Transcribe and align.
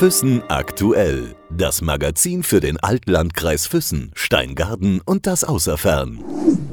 Füssen 0.00 0.42
aktuell. 0.48 1.36
Das 1.50 1.82
Magazin 1.82 2.42
für 2.42 2.58
den 2.60 2.80
Altlandkreis 2.80 3.66
Füssen, 3.66 4.12
Steingarten 4.14 5.02
und 5.04 5.26
das 5.26 5.44
Außerfern. 5.44 6.24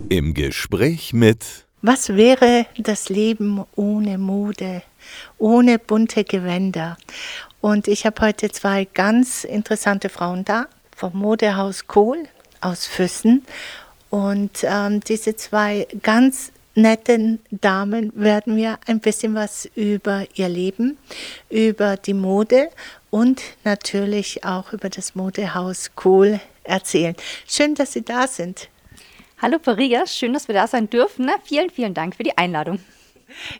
Im 0.07 0.33
Gespräch 0.33 1.11
mit 1.11 1.67
Was 1.81 2.15
wäre 2.15 2.65
das 2.77 3.09
Leben 3.09 3.65
ohne 3.75 4.17
Mode, 4.17 4.81
ohne 5.37 5.77
bunte 5.77 6.23
Gewänder? 6.23 6.97
Und 7.61 7.89
ich 7.89 8.05
habe 8.05 8.21
heute 8.21 8.49
zwei 8.49 8.85
ganz 8.85 9.43
interessante 9.43 10.07
Frauen 10.07 10.45
da 10.45 10.67
vom 10.95 11.11
Modehaus 11.13 11.85
Kohl 11.85 12.23
aus 12.61 12.87
Füssen. 12.87 13.45
Und 14.09 14.63
ähm, 14.63 15.01
diese 15.01 15.35
zwei 15.35 15.85
ganz 16.01 16.53
netten 16.77 17.39
Damen 17.49 18.11
werden 18.15 18.55
wir 18.55 18.79
ein 18.85 18.99
bisschen 18.99 19.35
was 19.35 19.65
über 19.75 20.25
ihr 20.35 20.47
Leben, 20.47 20.97
über 21.49 21.97
die 21.97 22.13
Mode 22.13 22.69
und 23.09 23.41
natürlich 23.63 24.45
auch 24.45 24.71
über 24.71 24.89
das 24.89 25.15
Modehaus 25.15 25.91
Kohl 25.95 26.39
erzählen. 26.63 27.15
Schön, 27.47 27.75
dass 27.75 27.93
Sie 27.93 28.03
da 28.03 28.27
sind. 28.27 28.69
Hallo 29.41 29.59
Pariga, 29.59 30.07
schön, 30.07 30.33
dass 30.33 30.47
wir 30.47 30.55
da 30.55 30.67
sein 30.67 30.89
dürfen. 30.89 31.25
Na, 31.25 31.35
vielen, 31.43 31.69
vielen 31.69 31.93
Dank 31.93 32.15
für 32.15 32.23
die 32.23 32.37
Einladung. 32.37 32.79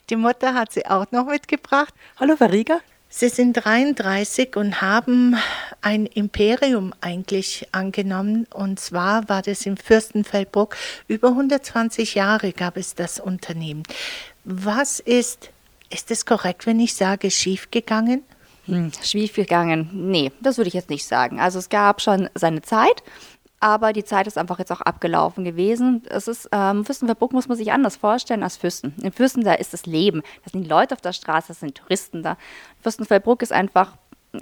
Die 0.09 0.15
Mutter 0.15 0.53
hat 0.53 0.71
sie 0.71 0.85
auch 0.85 1.11
noch 1.11 1.25
mitgebracht. 1.25 1.93
Hallo 2.19 2.35
Verriga. 2.35 2.79
Sie 3.19 3.29
sind 3.29 3.53
33 3.53 4.55
und 4.57 4.79
haben 4.79 5.37
ein 5.81 6.05
Imperium 6.05 6.93
eigentlich 7.01 7.67
angenommen. 7.71 8.45
Und 8.53 8.79
zwar 8.79 9.27
war 9.27 9.41
das 9.41 9.65
in 9.65 9.75
Fürstenfeldbruck. 9.75 10.77
Über 11.07 11.29
120 11.29 12.13
Jahre 12.13 12.51
gab 12.51 12.77
es 12.77 12.93
das 12.93 13.19
Unternehmen. 13.19 13.81
Was 14.43 14.99
ist, 14.99 15.49
ist 15.89 16.11
es 16.11 16.27
korrekt, 16.27 16.67
wenn 16.67 16.79
ich 16.79 16.93
sage, 16.93 17.31
schiefgegangen? 17.31 18.21
Hm, 18.67 18.91
schiefgegangen? 19.01 19.89
Nee, 19.93 20.31
das 20.39 20.57
würde 20.57 20.67
ich 20.67 20.75
jetzt 20.75 20.91
nicht 20.91 21.07
sagen. 21.07 21.39
Also 21.39 21.57
es 21.57 21.69
gab 21.69 22.03
schon 22.03 22.29
seine 22.35 22.61
Zeit. 22.61 23.01
Aber 23.59 23.91
die 23.91 24.03
Zeit 24.03 24.27
ist 24.27 24.37
einfach 24.37 24.59
jetzt 24.59 24.71
auch 24.71 24.81
abgelaufen 24.81 25.43
gewesen. 25.43 26.03
Es 26.09 26.27
ist, 26.27 26.47
ähm, 26.51 26.85
Fürstenfeldbruck 26.85 27.33
muss 27.33 27.47
man 27.47 27.57
sich 27.57 27.71
anders 27.71 27.97
vorstellen 27.97 28.43
als 28.43 28.57
Fürsten. 28.57 28.93
In 29.01 29.11
Fürsten, 29.11 29.43
da 29.43 29.53
ist 29.53 29.73
das 29.73 29.87
Leben. 29.87 30.21
Da 30.43 30.51
sind 30.51 30.67
Leute 30.67 30.93
auf 30.93 31.01
der 31.01 31.13
Straße, 31.13 31.47
das 31.49 31.59
sind 31.59 31.75
Touristen 31.75 32.21
da. 32.21 32.37
Fürstenfeldbruck 32.81 33.41
ist 33.41 33.51
einfach 33.51 33.93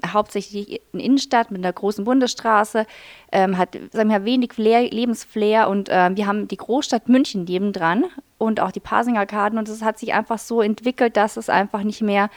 hauptsächlich 0.06 0.82
eine 0.94 1.04
Innenstadt 1.04 1.52
mit 1.52 1.64
einer 1.64 1.72
großen 1.72 2.04
Bundesstraße, 2.04 2.86
ähm, 3.32 3.58
hat 3.58 3.78
sagen 3.92 4.10
wir, 4.10 4.26
wenig 4.26 4.54
Flair, 4.54 4.90
Lebensflair 4.90 5.70
und 5.70 5.90
äh, 5.90 6.16
wir 6.16 6.28
haben 6.28 6.48
die 6.48 6.58
Großstadt 6.58 7.08
München 7.08 7.46
nebendran 7.46 8.06
und 8.38 8.60
auch 8.60 8.72
die 8.72 8.80
Parsing-Arkaden 8.80 9.58
und 9.58 9.70
es 9.70 9.84
hat 9.84 10.00
sich 10.00 10.14
einfach 10.14 10.40
so 10.40 10.62
entwickelt, 10.62 11.16
dass 11.16 11.38
es 11.38 11.50
einfach 11.50 11.84
nicht 11.84 12.02
mehr, 12.02 12.30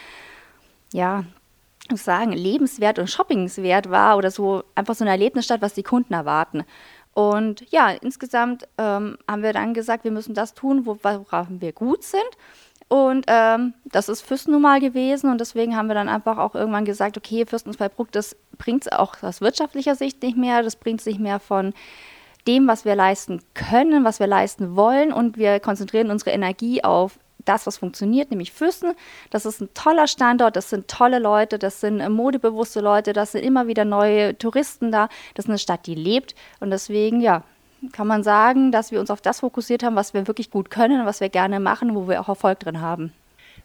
ja, 0.93 1.25
muss 1.91 2.05
sagen, 2.05 2.33
lebenswert 2.33 2.99
und 2.99 3.09
shoppingswert 3.09 3.91
war 3.91 4.17
oder 4.17 4.31
so 4.31 4.63
einfach 4.75 4.95
so 4.95 5.05
eine 5.05 5.11
Erlebnisstadt, 5.11 5.63
was 5.63 5.75
die 5.75 5.83
Kunden 5.83 6.15
erwarten. 6.15 6.65
Und 7.15 7.65
ja, 7.71 7.91
insgesamt 7.91 8.69
ähm, 8.79 9.19
haben 9.29 9.43
wir 9.43 9.53
dann 9.53 9.75
gesagt, 9.75 10.05
wir 10.05 10.13
müssen 10.13 10.35
das 10.35 10.55
tun, 10.55 10.87
worauf 10.87 11.47
wir 11.51 11.73
gut 11.73 12.05
sind. 12.05 12.23
Und 12.89 13.27
ähm, 13.27 13.75
das 13.85 14.09
ist 14.09 14.23
Fürsten 14.23 14.53
nun 14.53 14.63
mal 14.63 14.81
gewesen 14.81 15.31
und 15.31 15.41
deswegen 15.41 15.77
haben 15.77 15.89
wir 15.89 15.95
dann 15.95 16.09
einfach 16.09 16.39
auch 16.39 16.55
irgendwann 16.55 16.87
gesagt, 16.87 17.19
okay, 17.19 17.45
Fürstensfeldbruck, 17.45 18.11
das 18.13 18.35
bringt 18.57 18.87
es 18.87 18.93
auch 18.93 19.23
aus 19.23 19.43
wirtschaftlicher 19.43 19.95
Sicht 19.95 20.23
nicht 20.23 20.39
mehr, 20.39 20.63
das 20.63 20.77
bringt 20.77 21.01
es 21.01 21.07
nicht 21.07 21.21
mehr 21.21 21.39
von 21.39 21.75
dem, 22.47 22.67
was 22.67 22.87
wir 22.87 22.97
leisten 22.97 23.43
können, 23.53 24.05
was 24.05 24.21
wir 24.21 24.27
leisten 24.27 24.75
wollen 24.75 25.13
und 25.13 25.37
wir 25.37 25.61
konzentrieren 25.61 26.11
unsere 26.11 26.31
Energie 26.31 26.83
auf 26.83 27.19
das, 27.49 27.67
was 27.67 27.79
funktioniert, 27.79 28.31
nämlich 28.31 28.53
Füssen. 28.53 28.93
Das 29.31 29.47
ist 29.47 29.61
ein 29.61 29.69
toller 29.75 30.07
Standort, 30.07 30.57
das 30.57 30.71
sind 30.71 30.89
tolle 30.89 31.19
Leute, 31.19 31.59
das 31.59 31.81
sind 31.81 32.01
äh, 32.01 32.09
modebewusste 32.09 32.81
Leute, 32.81 33.13
das 33.13 33.33
sind 33.33 33.45
immer 33.45 33.67
wieder 33.67 33.85
neue 33.85 34.37
Touristen 34.37 34.93
da. 34.93 35.09
Das 35.35 35.47
ist 35.47 35.51
eine 35.51 35.59
Stadt, 35.59 35.87
die 35.87 35.95
lebt. 35.95 36.35
Und 36.61 36.71
deswegen, 36.71 37.21
ja, 37.21 37.43
kann 37.93 38.07
man 38.07 38.23
sagen, 38.23 38.73
dass 38.73 38.91
wir 38.91 39.01
uns 39.01 39.11
auf 39.11 39.21
das 39.21 39.41
fokussiert 39.41 39.83
haben, 39.83 39.97
was 39.97 40.15
wir 40.15 40.27
wirklich 40.27 40.51
gut 40.51 40.71
können, 40.71 41.07
was 41.07 41.21
wir 41.21 41.29
gerne 41.29 41.61
machen, 41.61 41.95
wo 41.95 42.09
wir 42.09 42.21
auch 42.21 42.29
Erfolg 42.29 42.61
drin 42.61 42.81
haben. 42.81 43.13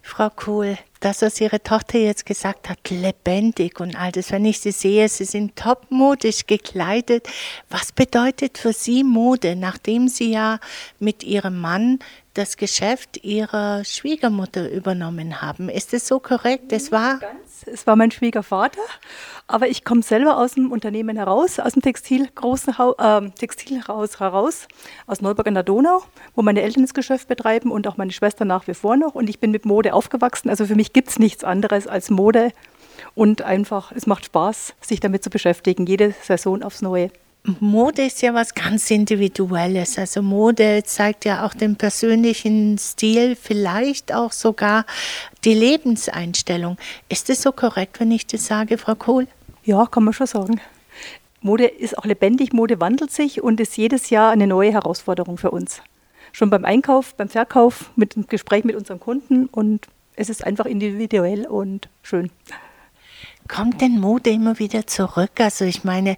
Frau 0.05 0.29
Kohl, 0.29 0.77
das, 0.99 1.21
was 1.21 1.39
Ihre 1.39 1.63
Tochter 1.63 1.97
jetzt 1.97 2.25
gesagt 2.25 2.69
hat, 2.69 2.89
lebendig 2.89 3.79
und 3.79 3.95
all 3.95 4.11
das, 4.11 4.31
wenn 4.31 4.45
ich 4.45 4.59
Sie 4.59 4.71
sehe, 4.71 5.07
Sie 5.07 5.23
sind 5.23 5.55
topmodisch 5.55 6.45
gekleidet. 6.45 7.27
Was 7.69 7.93
bedeutet 7.93 8.57
für 8.57 8.73
Sie 8.73 9.03
Mode, 9.03 9.55
nachdem 9.55 10.09
Sie 10.09 10.31
ja 10.31 10.59
mit 10.99 11.23
Ihrem 11.23 11.59
Mann 11.59 11.99
das 12.33 12.57
Geschäft 12.57 13.23
ihrer 13.23 13.85
Schwiegermutter 13.85 14.69
übernommen 14.69 15.41
haben. 15.41 15.69
Ist 15.69 15.93
es 15.93 16.07
so 16.07 16.19
korrekt? 16.19 16.71
Es 16.73 16.91
war 16.91 17.19
ganz. 17.19 17.52
Es 17.67 17.87
war 17.87 17.95
mein 17.95 18.11
Schwiegervater, 18.11 18.81
aber 19.47 19.67
ich 19.67 19.83
komme 19.83 20.01
selber 20.01 20.37
aus 20.37 20.53
dem 20.53 20.71
Unternehmen 20.71 21.17
heraus, 21.17 21.59
aus 21.59 21.73
dem 21.73 21.81
Textil 21.81 22.27
großen 22.33 22.73
äh, 22.97 23.29
Textilhaus 23.31 24.19
heraus, 24.19 24.67
aus 25.07 25.21
Neuburg 25.21 25.47
an 25.47 25.53
der 25.53 25.63
Donau, 25.63 26.03
wo 26.35 26.41
meine 26.41 26.61
Eltern 26.61 26.83
das 26.83 26.93
Geschäft 26.93 27.27
betreiben 27.27 27.71
und 27.71 27.87
auch 27.87 27.97
meine 27.97 28.11
Schwester 28.11 28.45
nach 28.45 28.67
wie 28.67 28.73
vor 28.73 28.97
noch. 28.97 29.15
Und 29.15 29.29
ich 29.29 29.39
bin 29.39 29.51
mit 29.51 29.65
Mode 29.65 29.93
aufgewachsen. 29.93 30.49
Also 30.49 30.65
für 30.65 30.75
mich 30.75 30.93
gibt 30.93 31.09
es 31.09 31.19
nichts 31.19 31.43
anderes 31.43 31.87
als 31.87 32.09
Mode 32.09 32.51
und 33.15 33.41
einfach, 33.41 33.91
es 33.91 34.07
macht 34.07 34.25
Spaß, 34.25 34.75
sich 34.81 34.99
damit 34.99 35.23
zu 35.23 35.29
beschäftigen, 35.29 35.85
jede 35.85 36.13
Saison 36.23 36.63
aufs 36.63 36.81
Neue. 36.81 37.11
Mode 37.59 38.05
ist 38.05 38.21
ja 38.21 38.33
was 38.33 38.55
ganz 38.55 38.89
Individuelles. 38.89 39.97
Also 39.97 40.21
Mode 40.21 40.83
zeigt 40.85 41.25
ja 41.25 41.45
auch 41.45 41.53
den 41.53 41.75
persönlichen 41.75 42.77
Stil, 42.77 43.35
vielleicht 43.35 44.13
auch 44.13 44.31
sogar 44.31 44.85
die 45.43 45.53
Lebenseinstellung. 45.53 46.77
Ist 47.09 47.29
es 47.29 47.41
so 47.41 47.51
korrekt, 47.51 47.99
wenn 47.99 48.11
ich 48.11 48.25
das 48.27 48.45
sage, 48.45 48.77
Frau 48.77 48.95
Kohl? 48.95 49.27
Ja, 49.65 49.85
kann 49.87 50.05
man 50.05 50.13
schon 50.13 50.27
sagen. 50.27 50.61
Mode 51.41 51.65
ist 51.65 51.97
auch 51.97 52.05
lebendig, 52.05 52.53
Mode 52.53 52.79
wandelt 52.79 53.11
sich 53.11 53.43
und 53.43 53.59
ist 53.59 53.75
jedes 53.75 54.09
Jahr 54.09 54.31
eine 54.31 54.47
neue 54.47 54.71
Herausforderung 54.71 55.37
für 55.37 55.51
uns. 55.51 55.81
Schon 56.31 56.49
beim 56.49 56.63
Einkauf, 56.63 57.13
beim 57.15 57.27
Verkauf, 57.27 57.91
mit 57.97 58.15
dem 58.15 58.25
Gespräch 58.27 58.63
mit 58.63 58.77
unseren 58.77 59.01
Kunden 59.01 59.47
und 59.47 59.87
es 60.15 60.29
ist 60.29 60.45
einfach 60.45 60.65
individuell 60.65 61.45
und 61.45 61.89
schön. 62.03 62.29
Kommt 63.47 63.81
denn 63.81 63.99
Mode 63.99 64.29
immer 64.29 64.59
wieder 64.59 64.87
zurück? 64.87 65.31
Also 65.39 65.65
ich 65.65 65.83
meine, 65.83 66.17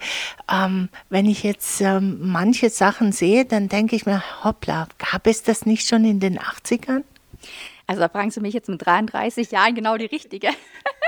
ähm, 0.52 0.90
wenn 1.09 1.25
ich 1.25 1.44
jetzt 1.44 1.81
ähm, 1.81 2.19
manche 2.22 2.69
Sachen 2.69 3.12
sehe, 3.12 3.46
dann 3.46 3.68
denke 3.69 3.96
ich 3.96 4.06
mir, 4.06 4.22
hoppla, 4.44 4.88
gab 4.97 5.28
es 5.28 5.44
das 5.44 5.66
nicht 5.66 5.88
schon 5.88 6.06
in 6.06 6.19
den 6.19 6.40
80ern? 6.40 7.03
Also 7.88 8.02
da 8.02 8.09
fragen 8.09 8.31
Sie 8.31 8.40
mich 8.40 8.53
jetzt 8.53 8.69
mit 8.69 8.85
33 8.85 9.52
Jahren 9.52 9.75
genau 9.75 9.97
die 9.97 10.06
richtige. 10.06 10.50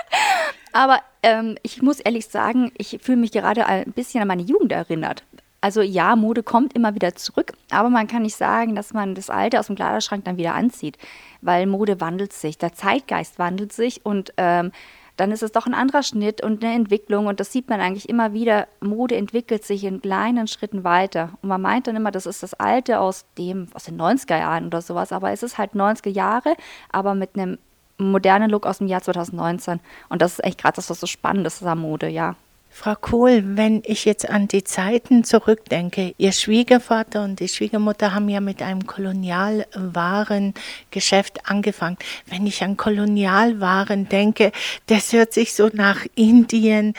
Aber 0.74 1.00
ähm, 1.24 1.58
ich 1.64 1.82
muss 1.82 2.00
ehrlich 2.00 2.28
sagen, 2.28 2.72
ich 2.78 3.00
fühle 3.02 3.18
mich 3.18 3.32
gerade 3.32 3.66
ein 3.66 3.92
bisschen 3.94 4.22
an 4.22 4.28
meine 4.28 4.44
Jugend 4.44 4.72
erinnert. 4.72 5.24
Also 5.60 5.82
ja, 5.82 6.16
Mode 6.16 6.44
kommt 6.44 6.74
immer 6.76 6.94
wieder 6.94 7.16
zurück, 7.16 7.54
aber 7.72 7.90
man 7.90 8.08
kann 8.08 8.22
nicht 8.22 8.36
sagen, 8.36 8.76
dass 8.76 8.94
man 8.94 9.16
das 9.16 9.32
Alte 9.32 9.60
aus 9.60 9.68
dem 9.68 9.76
Kleiderschrank 9.76 10.24
dann 10.24 10.38
wieder 10.38 10.54
anzieht, 10.54 11.00
weil 11.42 11.66
Mode 11.66 12.00
wandelt 12.00 12.32
sich, 12.32 12.60
der 12.60 12.74
Zeitgeist 12.74 13.40
wandelt 13.40 13.74
sich 13.74 14.06
und 14.06 14.34
ähm, 14.38 14.72
dann 15.18 15.32
ist 15.32 15.44
es 15.44 15.52
doch 15.52 15.66
ein 15.66 15.74
anderer 15.74 16.04
Schnitt 16.04 16.44
und 16.44 16.64
eine 16.64 16.74
Entwicklung. 16.74 17.26
Und 17.26 17.40
das 17.40 17.52
sieht 17.52 17.70
man 17.70 17.82
eigentlich 17.82 18.08
immer 18.08 18.34
wieder. 18.34 18.68
Mode 18.80 19.16
entwickelt 19.16 19.66
sich 19.66 19.84
in 19.84 20.02
kleinen 20.02 20.48
Schritten 20.48 20.84
weiter. 20.84 21.32
Und 21.42 21.50
man 21.50 21.62
meint 21.62 21.88
dann 21.88 21.96
immer, 21.96 22.12
das 22.12 22.28
ist 22.28 22.44
das 22.44 22.54
Alte 22.54 23.00
aus 23.00 23.26
dem, 23.38 23.68
aus 23.74 23.86
den 23.86 24.00
90er 24.00 24.38
Jahren 24.38 24.68
oder 24.68 24.82
sowas. 24.82 25.12
Aber 25.12 25.32
es 25.32 25.44
ist 25.44 25.58
halt 25.58 25.74
90er 25.74 26.10
Jahre, 26.10 26.56
aber 26.92 27.16
mit 27.16 27.36
einem 27.36 27.58
modernen 27.98 28.50
Look 28.50 28.68
aus 28.68 28.78
dem 28.78 28.88
Jahr 28.88 29.02
2019. 29.02 29.80
Und 30.10 30.22
das 30.22 30.34
ist 30.34 30.44
echt 30.46 30.62
gerade 30.62 30.76
das, 30.76 30.90
was 30.90 31.00
so 31.00 31.08
spannend 31.08 31.48
ist 31.48 31.64
am 31.64 31.80
Mode, 31.80 32.08
ja. 32.08 32.36
Frau 32.80 32.94
Kohl, 32.94 33.58
wenn 33.58 33.82
ich 33.88 34.06
jetzt 34.06 34.30
an 34.30 34.48
die 34.48 34.64
Zeiten 34.64 35.24
zurückdenke, 35.24 36.14
Ihr 36.20 36.32
Schwiegervater 36.32 37.24
und 37.24 37.40
die 37.40 37.48
Schwiegermutter 37.48 38.14
haben 38.14 38.30
ja 38.30 38.40
mit 38.40 38.62
einem 38.62 38.86
Kolonialwarengeschäft 38.86 41.50
angefangen. 41.50 41.98
Wenn 42.28 42.46
ich 42.46 42.62
an 42.62 42.78
Kolonialwaren 42.78 44.10
denke, 44.10 44.52
das 44.86 45.12
hört 45.12 45.34
sich 45.34 45.56
so 45.56 45.72
nach 45.74 46.06
Indien, 46.14 46.94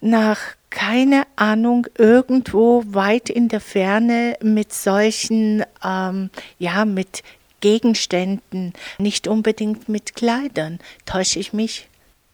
nach 0.00 0.38
keine 0.70 1.24
Ahnung, 1.34 1.88
irgendwo 1.98 2.84
weit 2.86 3.30
in 3.30 3.48
der 3.48 3.60
Ferne 3.60 4.36
mit 4.42 4.72
solchen, 4.72 5.64
ähm, 5.84 6.30
ja, 6.60 6.84
mit 6.84 7.24
Gegenständen, 7.60 8.74
nicht 8.98 9.26
unbedingt 9.26 9.88
mit 9.88 10.14
Kleidern. 10.14 10.78
Täusche 11.04 11.40
ich 11.40 11.52
mich? 11.52 11.88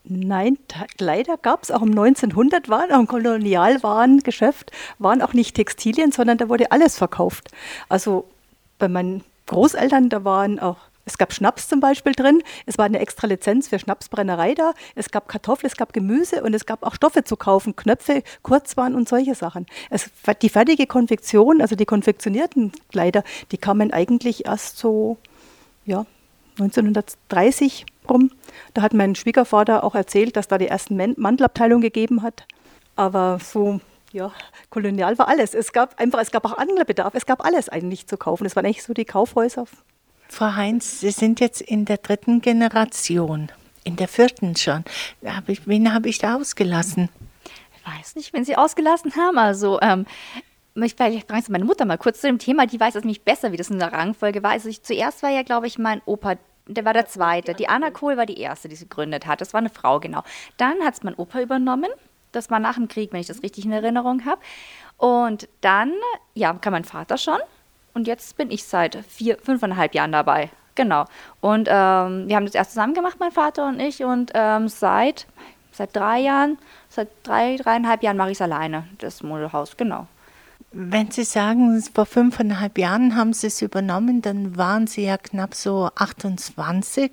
Nein, 0.05 0.59
leider 0.99 1.37
gab 1.37 1.63
es 1.63 1.71
auch 1.71 1.83
um 1.83 1.91
1900 1.91 2.69
waren, 2.69 2.91
auch 2.91 3.01
im 3.01 3.07
Kolonialwarengeschäft, 3.07 4.73
waren 4.99 5.21
auch 5.21 5.35
nicht 5.35 5.55
Textilien, 5.55 6.11
sondern 6.11 6.39
da 6.39 6.49
wurde 6.49 6.73
alles 6.73 6.97
verkauft. 6.97 7.51
Also 7.89 8.27
bei 8.79 8.89
meinen 8.89 9.23
Großeltern, 9.47 10.09
da 10.09 10.25
waren 10.25 10.59
auch, 10.59 10.79
es 11.05 11.19
gab 11.19 11.35
Schnaps 11.35 11.69
zum 11.69 11.81
Beispiel 11.81 12.13
drin, 12.13 12.43
es 12.65 12.79
war 12.79 12.87
eine 12.87 12.99
extra 12.99 13.27
Lizenz 13.27 13.69
für 13.69 13.79
Schnapsbrennerei 13.79 14.55
da, 14.55 14.73
es 14.95 15.11
gab 15.11 15.29
Kartoffeln, 15.29 15.71
es 15.71 15.77
gab 15.77 15.93
Gemüse 15.93 16.43
und 16.43 16.55
es 16.55 16.65
gab 16.65 16.83
auch 16.83 16.95
Stoffe 16.95 17.25
zu 17.25 17.37
kaufen, 17.37 17.77
Knöpfe, 17.77 18.23
Kurzwaren 18.43 18.95
und 18.95 19.07
solche 19.07 19.35
Sachen. 19.35 19.67
Es, 19.91 20.11
die 20.41 20.49
fertige 20.49 20.87
Konfektion, 20.87 21.61
also 21.61 21.77
die 21.77 21.87
konfektionierten 21.87 22.73
Kleider, 22.91 23.23
die 23.53 23.59
kamen 23.59 23.93
eigentlich 23.93 24.47
erst 24.47 24.79
so, 24.79 25.19
ja, 25.85 26.07
1930 26.59 27.87
rum. 28.09 28.31
Da 28.75 28.83
hat 28.83 28.95
mein 28.95 29.15
Schwiegervater 29.15 29.85
auch 29.85 29.95
erzählt, 29.95 30.37
dass 30.37 30.49
da 30.49 30.59
die 30.59 30.69
ersten 30.69 30.97
Mantelabteilungen 31.17 31.83
gegeben 31.83 32.23
hat. 32.23 32.47
Aber 32.97 33.39
so, 33.43 33.81
ja, 34.13 34.33
kolonial 34.71 35.19
war 35.19 35.29
alles. 35.29 35.55
Es 35.55 35.73
gab 35.73 35.99
einfach, 36.01 36.21
es 36.21 36.31
gab 36.31 36.45
auch 36.45 36.59
Anglerbedarf, 36.59 37.15
es 37.15 37.27
gab 37.27 37.45
alles 37.45 37.69
eigentlich 37.69 38.07
zu 38.07 38.17
kaufen. 38.17 38.47
Es 38.47 38.57
waren 38.57 38.67
eigentlich 38.67 38.83
so 38.83 38.93
die 38.93 39.05
Kaufhäuser. 39.05 39.67
Frau 40.29 40.55
Heinz, 40.55 41.01
Sie 41.01 41.11
sind 41.11 41.41
jetzt 41.41 41.61
in 41.61 41.85
der 41.85 41.97
dritten 41.97 42.41
Generation, 42.41 43.51
in 43.85 43.97
der 43.97 44.09
vierten 44.09 44.55
schon. 44.55 44.85
wen 45.21 45.93
habe 45.93 46.09
ich 46.09 46.19
da 46.19 46.37
ausgelassen? 46.37 47.09
Ich 47.77 47.99
weiß 47.99 48.15
nicht, 48.15 48.33
wenn 48.33 48.45
Sie 48.45 48.57
ausgelassen 48.57 49.17
haben. 49.17 49.39
Also, 49.39 49.81
ähm, 49.81 50.07
ich 50.75 50.95
vielleicht 50.95 51.29
frage 51.29 51.45
meine 51.51 51.65
Mutter 51.65 51.85
mal 51.85 51.99
kurz 51.99 52.21
zu 52.21 52.29
dem 52.29 52.39
Thema, 52.39 52.67
die 52.67 52.79
weiß 52.79 52.95
es 52.95 53.03
nämlich 53.03 53.23
besser, 53.23 53.53
wie 53.53 53.57
das 53.57 53.71
in 53.71 53.79
der 53.79 53.93
Rangfolge 53.93 54.43
war. 54.43 54.53
Also 54.53 54.69
ich, 54.69 54.83
zuerst 54.83 55.23
war 55.23 55.31
ja, 55.31 55.43
glaube 55.43 55.67
ich, 55.67 55.79
mein 55.79 56.01
Opa, 56.07 56.37
der 56.75 56.85
war 56.85 56.93
der 56.93 57.07
Zweite. 57.07 57.55
Die 57.55 57.69
Anna 57.69 57.91
Kohl 57.91 58.17
war 58.17 58.27
die 58.27 58.41
Erste, 58.41 58.69
die 58.69 58.77
sie 58.77 58.89
gegründet 58.89 59.27
hat. 59.27 59.41
Das 59.41 59.53
war 59.53 59.59
eine 59.59 59.71
Frau, 59.71 60.01
genau. 60.01 60.23
Dann 60.57 60.81
hat 60.83 60.95
es 60.95 61.03
mein 61.03 61.15
Opa 61.15 61.41
übernommen. 61.41 61.91
Das 62.33 62.51
war 62.51 62.61
nach 62.61 62.75
dem 62.75 62.89
Krieg, 62.89 63.13
wenn 63.13 63.21
ich 63.21 63.27
das 63.27 63.43
richtig 63.43 63.65
in 63.65 63.73
Erinnerung 63.73 64.25
habe. 64.25 64.41
Und 64.97 65.49
dann, 65.61 65.93
ja, 66.35 66.53
kam 66.55 66.73
mein 66.73 66.85
Vater 66.85 67.19
schon. 67.19 67.39
Und 67.95 68.07
jetzt 68.07 68.37
bin 68.37 68.51
ich 68.51 68.65
seit 68.65 68.97
vier, 69.07 69.39
fünfeinhalb 69.39 69.95
Jahren 69.95 70.13
dabei. 70.13 70.51
Genau. 70.77 71.07
Und 71.41 71.69
ähm, 71.69 72.29
wir 72.29 72.37
haben 72.37 72.47
das 72.47 72.55
erst 72.55 72.71
zusammen 72.71 72.95
gemacht, 72.95 73.17
mein 73.19 73.33
Vater 73.33 73.67
und 73.67 73.81
ich. 73.81 74.05
Und 74.05 74.31
ähm, 74.35 74.69
seit, 74.69 75.27
seit 75.73 75.95
drei 75.95 76.21
Jahren, 76.21 76.59
seit 76.89 77.09
drei, 77.25 77.57
dreieinhalb 77.57 78.03
Jahren 78.03 78.17
mache 78.17 78.31
ich 78.31 78.37
es 78.37 78.43
alleine, 78.43 78.87
das 78.99 79.23
Modelhaus, 79.23 79.77
genau. 79.77 80.07
Wenn 80.73 81.11
Sie 81.11 81.25
sagen, 81.25 81.83
vor 81.83 82.07
fünfeinhalb 82.07 82.79
Jahren 82.79 83.17
haben 83.17 83.33
Sie 83.33 83.49
es 83.49 83.61
übernommen, 83.61 84.23
dann 84.23 84.57
waren 84.57 84.87
Sie 84.87 85.03
ja 85.03 85.19
knapp 85.19 85.55
so 85.57 85.91
28 85.97 87.11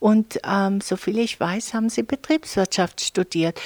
und 0.00 0.40
ähm, 0.44 0.80
soviel 0.80 1.20
ich 1.20 1.38
weiß, 1.38 1.74
haben 1.74 1.90
Sie 1.90 2.02
Betriebswirtschaft 2.02 3.00
studiert. 3.00 3.60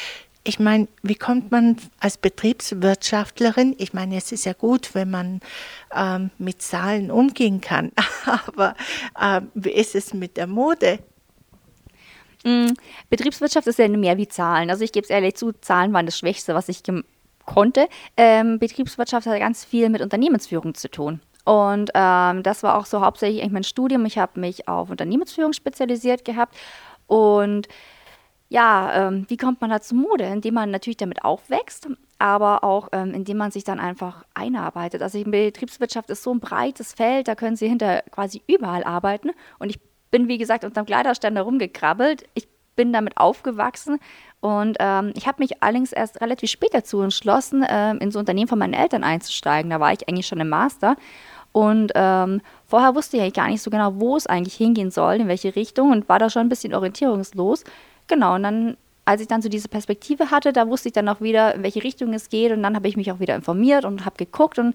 Ich 0.44 0.58
meine, 0.58 0.86
wie 1.02 1.14
kommt 1.14 1.50
man 1.50 1.76
als 1.98 2.18
Betriebswirtschaftlerin, 2.18 3.74
ich 3.78 3.94
meine, 3.94 4.16
es 4.16 4.32
ist 4.32 4.44
ja 4.44 4.52
gut, 4.52 4.94
wenn 4.94 5.10
man 5.10 5.40
ähm, 5.94 6.30
mit 6.36 6.60
Zahlen 6.60 7.10
umgehen 7.10 7.62
kann, 7.62 7.92
aber 8.46 8.74
ähm, 9.18 9.50
wie 9.54 9.70
ist 9.70 9.94
es 9.94 10.12
mit 10.12 10.36
der 10.36 10.46
Mode? 10.46 10.98
Mm, 12.44 12.72
Betriebswirtschaft 13.08 13.66
ist 13.66 13.78
ja 13.78 13.88
mehr 13.88 14.18
wie 14.18 14.28
Zahlen. 14.28 14.68
Also 14.68 14.84
ich 14.84 14.92
gebe 14.92 15.04
es 15.04 15.10
ehrlich 15.10 15.36
zu, 15.36 15.52
Zahlen 15.52 15.94
waren 15.94 16.04
das 16.04 16.18
Schwächste, 16.18 16.54
was 16.54 16.68
ich 16.68 16.82
konnte. 17.46 17.88
Ähm, 18.16 18.58
Betriebswirtschaft 18.58 19.26
hat 19.26 19.38
ganz 19.38 19.64
viel 19.64 19.88
mit 19.88 20.02
Unternehmensführung 20.02 20.74
zu 20.74 20.90
tun. 20.90 21.20
Und 21.44 21.90
ähm, 21.94 22.42
das 22.42 22.62
war 22.62 22.78
auch 22.78 22.86
so 22.86 23.00
hauptsächlich 23.00 23.50
mein 23.50 23.64
Studium. 23.64 24.06
Ich 24.06 24.18
habe 24.18 24.38
mich 24.38 24.68
auf 24.68 24.90
Unternehmensführung 24.90 25.52
spezialisiert 25.52 26.24
gehabt. 26.24 26.56
Und 27.06 27.68
ja, 28.48 29.08
ähm, 29.08 29.24
wie 29.28 29.36
kommt 29.36 29.60
man 29.60 29.70
da 29.70 29.80
zu 29.80 29.94
Mode? 29.94 30.24
Indem 30.24 30.54
man 30.54 30.70
natürlich 30.70 30.98
damit 30.98 31.24
aufwächst, 31.24 31.88
aber 32.18 32.62
auch 32.62 32.90
ähm, 32.92 33.14
indem 33.14 33.38
man 33.38 33.50
sich 33.50 33.64
dann 33.64 33.80
einfach 33.80 34.24
einarbeitet. 34.34 35.02
Also 35.02 35.22
Betriebswirtschaft 35.24 36.10
ist 36.10 36.22
so 36.22 36.32
ein 36.32 36.40
breites 36.40 36.92
Feld, 36.92 37.28
da 37.28 37.34
können 37.34 37.56
Sie 37.56 37.66
hinter 37.66 38.02
quasi 38.10 38.42
überall 38.46 38.84
arbeiten. 38.84 39.30
Und 39.58 39.70
ich 39.70 39.80
bin, 40.10 40.28
wie 40.28 40.38
gesagt, 40.38 40.64
unterm 40.64 40.86
Kleiderständer 40.86 41.42
rumgekrabbelt. 41.42 42.24
Ich 42.34 42.46
bin 42.76 42.92
damit 42.92 43.16
aufgewachsen 43.16 43.98
und 44.42 44.76
ähm, 44.80 45.12
ich 45.14 45.28
habe 45.28 45.40
mich 45.40 45.62
allerdings 45.62 45.92
erst 45.92 46.20
relativ 46.20 46.50
spät 46.50 46.74
dazu 46.74 47.00
entschlossen, 47.00 47.64
ähm, 47.68 47.98
ins 47.98 48.16
Unternehmen 48.16 48.48
von 48.48 48.58
meinen 48.58 48.74
Eltern 48.74 49.04
einzusteigen. 49.04 49.70
Da 49.70 49.78
war 49.78 49.92
ich 49.92 50.08
eigentlich 50.08 50.26
schon 50.26 50.40
im 50.40 50.48
Master. 50.48 50.96
Und 51.52 51.92
ähm, 51.94 52.40
vorher 52.66 52.96
wusste 52.96 53.18
ich 53.18 53.34
gar 53.34 53.46
nicht 53.46 53.62
so 53.62 53.70
genau, 53.70 54.00
wo 54.00 54.16
es 54.16 54.26
eigentlich 54.26 54.54
hingehen 54.54 54.90
soll, 54.90 55.14
in 55.14 55.28
welche 55.28 55.54
Richtung 55.54 55.92
und 55.92 56.08
war 56.08 56.18
da 56.18 56.28
schon 56.28 56.42
ein 56.42 56.48
bisschen 56.48 56.74
orientierungslos. 56.74 57.62
Genau, 58.08 58.34
und 58.34 58.42
dann, 58.42 58.76
als 59.04 59.20
ich 59.20 59.28
dann 59.28 59.42
so 59.42 59.48
diese 59.48 59.68
Perspektive 59.68 60.32
hatte, 60.32 60.52
da 60.52 60.66
wusste 60.66 60.88
ich 60.88 60.92
dann 60.92 61.08
auch 61.08 61.20
wieder, 61.20 61.54
in 61.54 61.62
welche 61.62 61.84
Richtung 61.84 62.12
es 62.12 62.28
geht. 62.28 62.50
Und 62.50 62.64
dann 62.64 62.74
habe 62.74 62.88
ich 62.88 62.96
mich 62.96 63.12
auch 63.12 63.20
wieder 63.20 63.36
informiert 63.36 63.84
und 63.84 64.04
habe 64.04 64.16
geguckt 64.16 64.58
und 64.58 64.74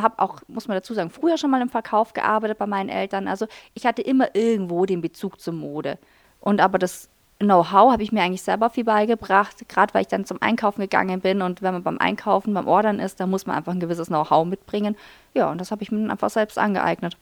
habe 0.00 0.18
auch, 0.18 0.40
muss 0.48 0.66
man 0.66 0.78
dazu 0.78 0.94
sagen, 0.94 1.10
früher 1.10 1.36
schon 1.36 1.50
mal 1.50 1.60
im 1.60 1.68
Verkauf 1.68 2.14
gearbeitet 2.14 2.56
bei 2.56 2.66
meinen 2.66 2.88
Eltern. 2.88 3.28
Also 3.28 3.48
ich 3.74 3.84
hatte 3.84 4.00
immer 4.00 4.34
irgendwo 4.34 4.86
den 4.86 5.02
Bezug 5.02 5.42
zur 5.42 5.52
Mode. 5.52 5.98
Und 6.40 6.62
aber 6.62 6.78
das 6.78 7.10
Know-how 7.40 7.92
habe 7.92 8.02
ich 8.02 8.12
mir 8.12 8.22
eigentlich 8.22 8.42
selber 8.42 8.70
viel 8.70 8.84
beigebracht, 8.84 9.68
gerade 9.68 9.92
weil 9.92 10.02
ich 10.02 10.08
dann 10.08 10.24
zum 10.24 10.40
Einkaufen 10.40 10.80
gegangen 10.80 11.20
bin 11.20 11.42
und 11.42 11.62
wenn 11.62 11.74
man 11.74 11.82
beim 11.82 11.98
Einkaufen, 11.98 12.54
beim 12.54 12.68
Ordern 12.68 13.00
ist, 13.00 13.20
dann 13.20 13.30
muss 13.30 13.46
man 13.46 13.56
einfach 13.56 13.72
ein 13.72 13.80
gewisses 13.80 14.08
Know-how 14.08 14.46
mitbringen. 14.46 14.96
Ja, 15.34 15.50
und 15.50 15.60
das 15.60 15.70
habe 15.70 15.82
ich 15.82 15.90
mir 15.90 16.10
einfach 16.10 16.30
selbst 16.30 16.58
angeeignet. 16.58 17.16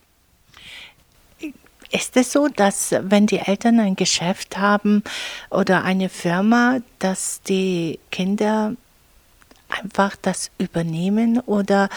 Ist 1.90 2.16
es 2.16 2.32
so, 2.32 2.48
dass 2.48 2.94
wenn 3.00 3.26
die 3.26 3.38
Eltern 3.38 3.80
ein 3.80 3.96
Geschäft 3.96 4.56
haben 4.58 5.02
oder 5.50 5.84
eine 5.84 6.08
Firma, 6.08 6.78
dass 6.98 7.42
die 7.42 7.98
Kinder 8.10 8.74
einfach 9.68 10.16
das 10.20 10.50
übernehmen 10.58 11.40
oder 11.40 11.88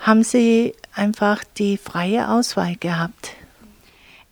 haben 0.00 0.22
sie 0.22 0.74
einfach 0.94 1.44
die 1.56 1.76
freie 1.76 2.28
Auswahl 2.28 2.76
gehabt? 2.76 3.37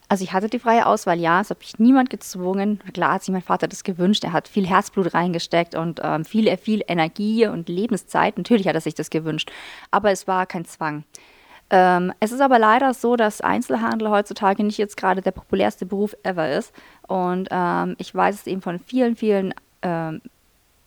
Also 0.09 0.23
ich 0.23 0.31
hatte 0.31 0.47
die 0.47 0.59
freie 0.59 0.85
Auswahl, 0.85 1.19
ja, 1.19 1.41
es 1.41 1.49
hat 1.49 1.59
mich 1.59 1.79
niemand 1.79 2.09
gezwungen. 2.09 2.79
Klar 2.93 3.13
hat 3.13 3.23
sich 3.23 3.33
mein 3.33 3.41
Vater 3.41 3.67
das 3.67 3.83
gewünscht, 3.83 4.23
er 4.23 4.31
hat 4.31 4.47
viel 4.47 4.65
Herzblut 4.65 5.13
reingesteckt 5.13 5.75
und 5.75 5.99
ähm, 6.01 6.23
viel, 6.23 6.55
viel 6.57 6.81
Energie 6.87 7.45
und 7.45 7.67
Lebenszeit. 7.67 8.37
Natürlich 8.37 8.67
hat 8.67 8.75
er 8.75 8.81
sich 8.81 8.95
das 8.95 9.09
gewünscht, 9.09 9.51
aber 9.91 10.11
es 10.11 10.27
war 10.27 10.45
kein 10.45 10.63
Zwang. 10.63 11.03
Ähm, 11.69 12.13
es 12.21 12.31
ist 12.31 12.39
aber 12.39 12.59
leider 12.59 12.93
so, 12.93 13.17
dass 13.17 13.41
Einzelhandel 13.41 14.09
heutzutage 14.09 14.63
nicht 14.63 14.77
jetzt 14.77 14.95
gerade 14.95 15.21
der 15.21 15.31
populärste 15.31 15.85
Beruf 15.85 16.15
ever 16.23 16.49
ist. 16.49 16.73
Und 17.07 17.49
ähm, 17.51 17.95
ich 17.97 18.15
weiß 18.15 18.35
es 18.35 18.47
eben 18.47 18.61
von 18.61 18.79
vielen, 18.79 19.17
vielen 19.17 19.53
ähm, 19.81 20.21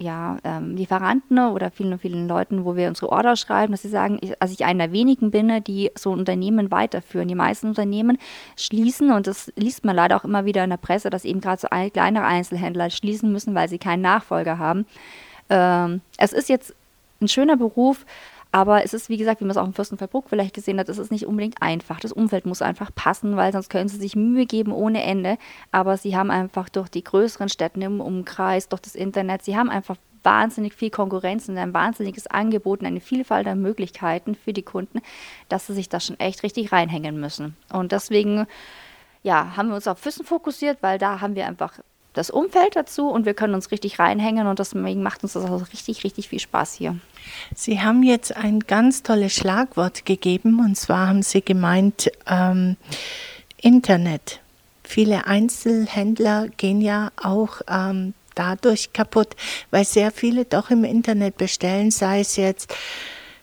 ja, 0.00 0.38
ähm, 0.44 0.76
Lieferanten 0.76 1.38
oder 1.38 1.70
vielen, 1.70 1.98
vielen 1.98 2.26
Leuten, 2.26 2.64
wo 2.64 2.74
wir 2.74 2.88
unsere 2.88 3.10
Order 3.10 3.36
schreiben, 3.36 3.72
dass 3.72 3.82
sie 3.82 3.88
sagen, 3.88 4.18
ich, 4.22 4.40
also 4.40 4.52
ich 4.52 4.64
einer 4.64 4.86
der 4.86 4.92
wenigen 4.92 5.30
bin, 5.30 5.62
die 5.64 5.90
so 5.94 6.10
Unternehmen 6.10 6.70
weiterführen. 6.70 7.28
Die 7.28 7.34
meisten 7.34 7.68
Unternehmen 7.68 8.18
schließen 8.56 9.12
und 9.12 9.26
das 9.26 9.52
liest 9.56 9.84
man 9.84 9.96
leider 9.96 10.16
auch 10.16 10.24
immer 10.24 10.44
wieder 10.44 10.64
in 10.64 10.70
der 10.70 10.78
Presse, 10.78 11.10
dass 11.10 11.24
eben 11.24 11.40
gerade 11.40 11.60
so 11.60 11.68
ein, 11.70 11.92
kleinere 11.92 12.24
Einzelhändler 12.24 12.90
schließen 12.90 13.30
müssen, 13.30 13.54
weil 13.54 13.68
sie 13.68 13.78
keinen 13.78 14.00
Nachfolger 14.00 14.58
haben. 14.58 14.86
Ähm, 15.50 16.00
es 16.16 16.32
ist 16.32 16.48
jetzt 16.48 16.74
ein 17.20 17.28
schöner 17.28 17.56
Beruf, 17.56 18.06
aber 18.52 18.84
es 18.84 18.94
ist, 18.94 19.08
wie 19.08 19.16
gesagt, 19.16 19.40
wie 19.40 19.44
man 19.44 19.52
es 19.52 19.56
auch 19.56 19.66
im 19.66 19.74
Fürstenfeldbruck 19.74 20.28
vielleicht 20.28 20.54
gesehen 20.54 20.78
hat, 20.80 20.88
es 20.88 20.98
ist 20.98 21.12
nicht 21.12 21.26
unbedingt 21.26 21.62
einfach. 21.62 22.00
Das 22.00 22.12
Umfeld 22.12 22.46
muss 22.46 22.62
einfach 22.62 22.90
passen, 22.94 23.36
weil 23.36 23.52
sonst 23.52 23.68
können 23.68 23.88
sie 23.88 23.98
sich 23.98 24.16
Mühe 24.16 24.46
geben 24.46 24.72
ohne 24.72 25.02
Ende. 25.02 25.38
Aber 25.70 25.96
sie 25.96 26.16
haben 26.16 26.30
einfach 26.30 26.68
durch 26.68 26.88
die 26.88 27.04
größeren 27.04 27.48
Städte 27.48 27.80
im 27.80 28.00
Umkreis, 28.00 28.68
durch 28.68 28.82
das 28.82 28.94
Internet, 28.94 29.44
sie 29.44 29.56
haben 29.56 29.70
einfach 29.70 29.96
wahnsinnig 30.22 30.74
viel 30.74 30.90
Konkurrenz 30.90 31.48
und 31.48 31.56
ein 31.56 31.72
wahnsinniges 31.72 32.26
Angebot 32.26 32.80
und 32.80 32.86
eine 32.86 33.00
Vielfalt 33.00 33.46
an 33.46 33.62
Möglichkeiten 33.62 34.34
für 34.34 34.52
die 34.52 34.62
Kunden, 34.62 35.00
dass 35.48 35.66
sie 35.66 35.74
sich 35.74 35.88
da 35.88 35.98
schon 36.00 36.18
echt 36.20 36.42
richtig 36.42 36.72
reinhängen 36.72 37.18
müssen. 37.18 37.56
Und 37.72 37.92
deswegen 37.92 38.46
ja, 39.22 39.56
haben 39.56 39.68
wir 39.68 39.76
uns 39.76 39.86
auf 39.86 39.98
Füssen 39.98 40.24
fokussiert, 40.24 40.78
weil 40.82 40.98
da 40.98 41.20
haben 41.20 41.34
wir 41.34 41.46
einfach 41.46 41.78
das 42.12 42.30
Umfeld 42.30 42.74
dazu 42.74 43.08
und 43.08 43.24
wir 43.24 43.34
können 43.34 43.54
uns 43.54 43.70
richtig 43.70 43.98
reinhängen 43.98 44.46
und 44.46 44.58
deswegen 44.58 45.02
macht 45.02 45.22
uns 45.22 45.34
das 45.34 45.44
auch 45.44 45.72
richtig, 45.72 46.02
richtig 46.04 46.28
viel 46.28 46.40
Spaß 46.40 46.74
hier. 46.74 46.96
Sie 47.54 47.80
haben 47.80 48.02
jetzt 48.02 48.36
ein 48.36 48.60
ganz 48.60 49.02
tolles 49.02 49.34
Schlagwort 49.34 50.04
gegeben 50.04 50.60
und 50.60 50.76
zwar 50.76 51.08
haben 51.08 51.22
Sie 51.22 51.42
gemeint 51.42 52.10
ähm, 52.26 52.76
Internet. 53.58 54.40
Viele 54.82 55.26
Einzelhändler 55.26 56.48
gehen 56.56 56.80
ja 56.80 57.12
auch 57.22 57.60
ähm, 57.68 58.14
dadurch 58.34 58.92
kaputt, 58.92 59.36
weil 59.70 59.84
sehr 59.84 60.10
viele 60.10 60.44
doch 60.44 60.70
im 60.70 60.82
Internet 60.82 61.36
bestellen, 61.36 61.90
sei 61.90 62.20
es 62.20 62.36
jetzt 62.36 62.74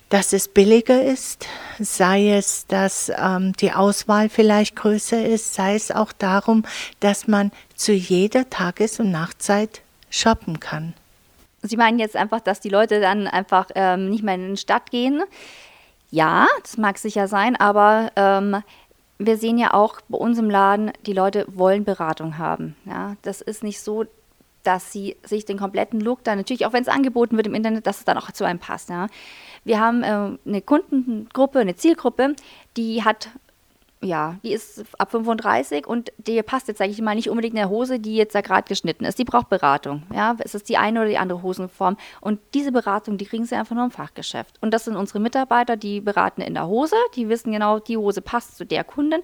dass 0.09 0.31
es 0.33 0.47
billiger 0.47 1.01
ist, 1.03 1.47
sei 1.79 2.31
es, 2.31 2.65
dass 2.67 3.11
ähm, 3.15 3.53
die 3.53 3.73
Auswahl 3.73 4.29
vielleicht 4.29 4.75
größer 4.75 5.25
ist, 5.25 5.53
sei 5.53 5.75
es 5.75 5.91
auch 5.91 6.13
darum, 6.13 6.63
dass 6.99 7.27
man 7.27 7.51
zu 7.75 7.91
jeder 7.91 8.49
Tages- 8.49 8.99
und 8.99 9.11
Nachtzeit 9.11 9.81
shoppen 10.09 10.59
kann. 10.59 10.93
Sie 11.61 11.75
meinen 11.75 11.99
jetzt 11.99 12.15
einfach, 12.15 12.39
dass 12.39 12.59
die 12.59 12.69
Leute 12.69 13.01
dann 13.01 13.27
einfach 13.27 13.67
ähm, 13.75 14.09
nicht 14.09 14.23
mehr 14.23 14.35
in 14.35 14.55
die 14.55 14.61
Stadt 14.61 14.91
gehen? 14.91 15.23
Ja, 16.09 16.47
das 16.61 16.77
mag 16.77 16.97
sicher 16.97 17.27
sein, 17.27 17.57
aber 17.57 18.11
ähm, 18.15 18.63
wir 19.17 19.37
sehen 19.37 19.57
ja 19.57 19.73
auch 19.73 19.99
bei 20.07 20.17
uns 20.17 20.37
im 20.37 20.49
Laden, 20.49 20.91
die 21.05 21.13
Leute 21.13 21.45
wollen 21.49 21.83
Beratung 21.83 22.37
haben. 22.37 22.77
Ja, 22.85 23.15
das 23.23 23.41
ist 23.41 23.63
nicht 23.63 23.81
so, 23.81 24.05
dass 24.63 24.91
sie 24.91 25.17
sich 25.23 25.45
den 25.45 25.57
kompletten 25.57 25.99
Look 25.99 26.23
dann 26.23 26.37
natürlich, 26.37 26.65
auch 26.65 26.73
wenn 26.73 26.83
es 26.83 26.87
angeboten 26.87 27.35
wird 27.35 27.47
im 27.47 27.55
Internet, 27.55 27.87
dass 27.87 27.99
es 27.99 28.05
dann 28.05 28.17
auch 28.17 28.31
zu 28.31 28.45
einem 28.45 28.59
passt. 28.59 28.89
Ja. 28.89 29.07
Wir 29.67 29.81
haben 29.81 30.01
äh, 30.01 30.37
eine 30.47 30.61
Kundengruppe, 30.61 31.59
eine 31.59 31.75
Zielgruppe, 31.75 32.37
die 32.77 33.03
hat 33.03 33.31
ja, 34.01 34.35
die 34.43 34.51
ist 34.53 34.85
ab 34.99 35.09
35 35.09 35.87
und 35.87 36.11
die 36.17 36.41
passt 36.43 36.67
jetzt, 36.67 36.77
sage 36.77 36.91
ich 36.91 37.01
mal, 37.01 37.15
nicht 37.15 37.29
unbedingt 37.29 37.55
in 37.55 37.59
der 37.59 37.69
Hose, 37.69 37.99
die 37.99 38.15
jetzt 38.15 38.35
da 38.35 38.41
gerade 38.41 38.67
geschnitten 38.67 39.05
ist. 39.05 39.17
Die 39.17 39.23
braucht 39.23 39.49
Beratung. 39.49 40.03
Ja, 40.13 40.35
es 40.39 40.53
ist 40.53 40.69
die 40.69 40.77
eine 40.77 40.99
oder 40.99 41.09
die 41.09 41.17
andere 41.17 41.41
Hosenform. 41.41 41.97
Und 42.21 42.39
diese 42.53 42.71
Beratung, 42.71 43.17
die 43.17 43.25
kriegen 43.25 43.45
sie 43.45 43.55
einfach 43.55 43.75
nur 43.75 43.85
im 43.85 43.91
Fachgeschäft. 43.91 44.55
Und 44.61 44.71
das 44.71 44.85
sind 44.85 44.95
unsere 44.95 45.19
Mitarbeiter, 45.19 45.77
die 45.77 45.99
beraten 45.99 46.41
in 46.41 46.53
der 46.53 46.67
Hose. 46.67 46.95
Die 47.15 47.27
wissen 47.27 47.51
genau, 47.51 47.79
die 47.79 47.97
Hose 47.97 48.21
passt 48.21 48.57
zu 48.57 48.65
der 48.65 48.83
Kundin. 48.83 49.23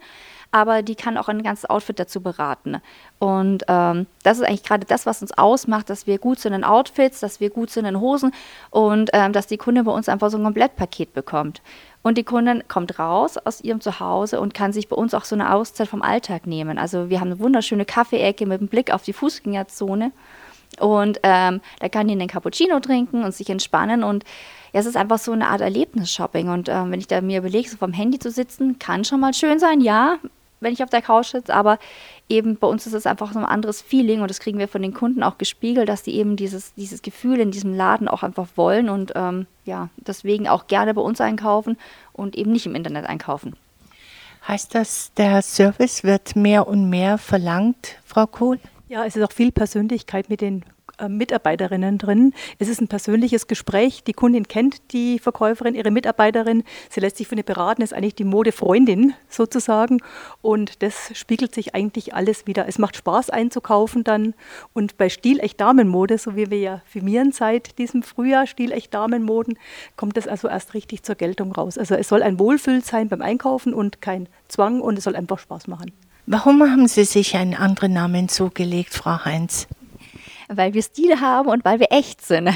aber 0.53 0.83
die 0.83 0.95
kann 0.95 1.17
auch 1.17 1.29
ein 1.29 1.41
ganzes 1.41 1.67
Outfit 1.67 1.99
dazu 1.99 2.21
beraten. 2.21 2.77
Und 3.17 3.63
ähm, 3.67 4.05
das 4.21 4.37
ist 4.37 4.45
eigentlich 4.45 4.63
gerade 4.63 4.85
das, 4.85 5.07
was 5.07 5.21
uns 5.21 5.35
ausmacht, 5.35 5.89
dass 5.89 6.05
wir 6.05 6.19
gut 6.19 6.39
sind 6.39 6.53
in 6.53 6.63
Outfits, 6.63 7.19
dass 7.19 7.39
wir 7.39 7.49
gut 7.49 7.71
sind 7.71 7.85
in 7.85 7.99
Hosen 7.99 8.31
und 8.69 9.09
ähm, 9.13 9.33
dass 9.33 9.47
die 9.47 9.57
Kunde 9.57 9.83
bei 9.83 9.91
uns 9.91 10.07
einfach 10.07 10.29
so 10.29 10.37
ein 10.37 10.43
Komplettpaket 10.43 11.13
bekommt. 11.13 11.63
Und 12.03 12.17
die 12.17 12.23
Kundin 12.23 12.63
kommt 12.67 12.99
raus 12.99 13.37
aus 13.37 13.61
ihrem 13.61 13.79
Zuhause 13.79 14.39
und 14.41 14.53
kann 14.53 14.73
sich 14.73 14.89
bei 14.89 14.95
uns 14.95 15.13
auch 15.13 15.23
so 15.23 15.35
eine 15.35 15.53
Auszeit 15.53 15.87
vom 15.87 16.01
Alltag 16.01 16.45
nehmen. 16.45 16.77
Also 16.77 17.09
wir 17.09 17.21
haben 17.21 17.31
eine 17.31 17.39
wunderschöne 17.39 17.85
Kaffeeecke 17.85 18.45
mit 18.45 18.59
einem 18.59 18.67
Blick 18.67 18.93
auf 18.93 19.03
die 19.03 19.13
Fußgängerzone. 19.13 20.11
Und 20.79 21.19
ähm, 21.23 21.61
da 21.79 21.89
kann 21.89 22.07
die 22.07 22.13
einen 22.13 22.27
Cappuccino 22.27 22.79
trinken 22.81 23.23
und 23.23 23.33
sich 23.33 23.49
entspannen. 23.49 24.03
Und 24.03 24.25
ja, 24.73 24.81
es 24.81 24.85
ist 24.85 24.97
einfach 24.97 25.19
so 25.19 25.31
eine 25.31 25.47
Art 25.47 25.61
Erlebnisshopping. 25.61 26.49
Und 26.49 26.67
ähm, 26.67 26.91
wenn 26.91 26.99
ich 26.99 27.07
da 27.07 27.21
mir 27.21 27.39
überlege, 27.39 27.69
so 27.69 27.77
vom 27.77 27.93
Handy 27.93 28.19
zu 28.19 28.31
sitzen, 28.31 28.79
kann 28.79 29.05
schon 29.05 29.21
mal 29.21 29.33
schön 29.33 29.59
sein, 29.59 29.79
ja, 29.79 30.17
wenn 30.63 30.73
ich 30.73 30.83
auf 30.83 30.89
der 30.89 31.01
Couch 31.01 31.27
sitze. 31.27 31.53
Aber 31.53 31.77
eben 32.29 32.57
bei 32.57 32.67
uns 32.67 32.87
ist 32.87 32.93
es 32.93 33.05
einfach 33.05 33.33
so 33.33 33.39
ein 33.39 33.45
anderes 33.45 33.81
Feeling. 33.81 34.21
Und 34.21 34.29
das 34.29 34.39
kriegen 34.39 34.59
wir 34.59 34.67
von 34.67 34.81
den 34.81 34.93
Kunden 34.93 35.23
auch 35.23 35.37
gespiegelt, 35.37 35.89
dass 35.89 36.03
die 36.03 36.15
eben 36.15 36.35
dieses, 36.35 36.73
dieses 36.73 37.01
Gefühl 37.01 37.39
in 37.39 37.51
diesem 37.51 37.73
Laden 37.73 38.07
auch 38.07 38.23
einfach 38.23 38.47
wollen. 38.55 38.89
Und 38.89 39.13
ähm, 39.15 39.45
ja, 39.65 39.89
deswegen 39.97 40.47
auch 40.47 40.67
gerne 40.67 40.93
bei 40.93 41.01
uns 41.01 41.21
einkaufen 41.21 41.77
und 42.13 42.35
eben 42.35 42.51
nicht 42.51 42.65
im 42.65 42.75
Internet 42.75 43.05
einkaufen. 43.05 43.55
Heißt 44.47 44.75
das, 44.75 45.13
der 45.13 45.41
Service 45.41 46.03
wird 46.03 46.35
mehr 46.35 46.67
und 46.67 46.89
mehr 46.89 47.17
verlangt, 47.17 47.97
Frau 48.03 48.27
Kohl? 48.27 48.59
Ja, 48.89 49.05
es 49.05 49.15
ist 49.15 49.23
auch 49.23 49.31
viel 49.31 49.51
Persönlichkeit 49.51 50.29
mit 50.29 50.41
den 50.41 50.65
äh, 51.03 51.09
Mitarbeiterinnen 51.09 51.97
drin. 51.97 52.33
Es 52.59 52.67
ist 52.67 52.81
ein 52.81 52.87
persönliches 52.87 53.47
Gespräch. 53.47 54.03
Die 54.03 54.13
Kundin 54.13 54.47
kennt 54.47 54.93
die 54.93 55.19
Verkäuferin, 55.19 55.75
ihre 55.75 55.91
Mitarbeiterin. 55.91 56.63
Sie 56.89 56.99
lässt 56.99 57.17
sich 57.17 57.27
von 57.27 57.37
ihr 57.37 57.43
beraten, 57.43 57.81
ist 57.81 57.93
eigentlich 57.93 58.15
die 58.15 58.23
Modefreundin 58.23 59.13
sozusagen. 59.29 59.99
Und 60.41 60.81
das 60.81 61.11
spiegelt 61.13 61.53
sich 61.53 61.75
eigentlich 61.75 62.13
alles 62.13 62.47
wieder. 62.47 62.67
Es 62.67 62.79
macht 62.79 62.95
Spaß 62.95 63.29
einzukaufen 63.29 64.03
dann. 64.03 64.33
Und 64.73 64.97
bei 64.97 65.09
Stilecht 65.09 65.59
Damenmode, 65.59 66.17
so 66.17 66.35
wie 66.35 66.49
wir 66.49 66.59
ja 66.59 66.81
firmieren 66.85 67.31
seit 67.31 67.77
diesem 67.77 68.03
Frühjahr, 68.03 68.47
Stilecht 68.47 68.93
Damenmoden, 68.93 69.57
kommt 69.97 70.17
das 70.17 70.27
also 70.27 70.47
erst 70.47 70.73
richtig 70.73 71.03
zur 71.03 71.15
Geltung 71.15 71.51
raus. 71.51 71.77
Also 71.77 71.95
es 71.95 72.07
soll 72.07 72.23
ein 72.23 72.39
Wohlfühl 72.39 72.83
sein 72.83 73.09
beim 73.09 73.21
Einkaufen 73.21 73.73
und 73.73 74.01
kein 74.01 74.27
Zwang 74.47 74.81
und 74.81 74.97
es 74.97 75.03
soll 75.03 75.15
einfach 75.15 75.39
Spaß 75.39 75.67
machen. 75.67 75.91
Warum 76.25 76.61
haben 76.63 76.87
Sie 76.87 77.03
sich 77.03 77.35
einen 77.35 77.53
anderen 77.53 77.93
Namen 77.93 78.29
zugelegt, 78.29 78.93
Frau 78.93 79.25
Heinz? 79.25 79.67
Weil 80.57 80.73
wir 80.73 80.81
Stil 80.81 81.19
haben 81.19 81.49
und 81.49 81.65
weil 81.65 81.79
wir 81.79 81.91
echt 81.91 82.21
sind. 82.21 82.49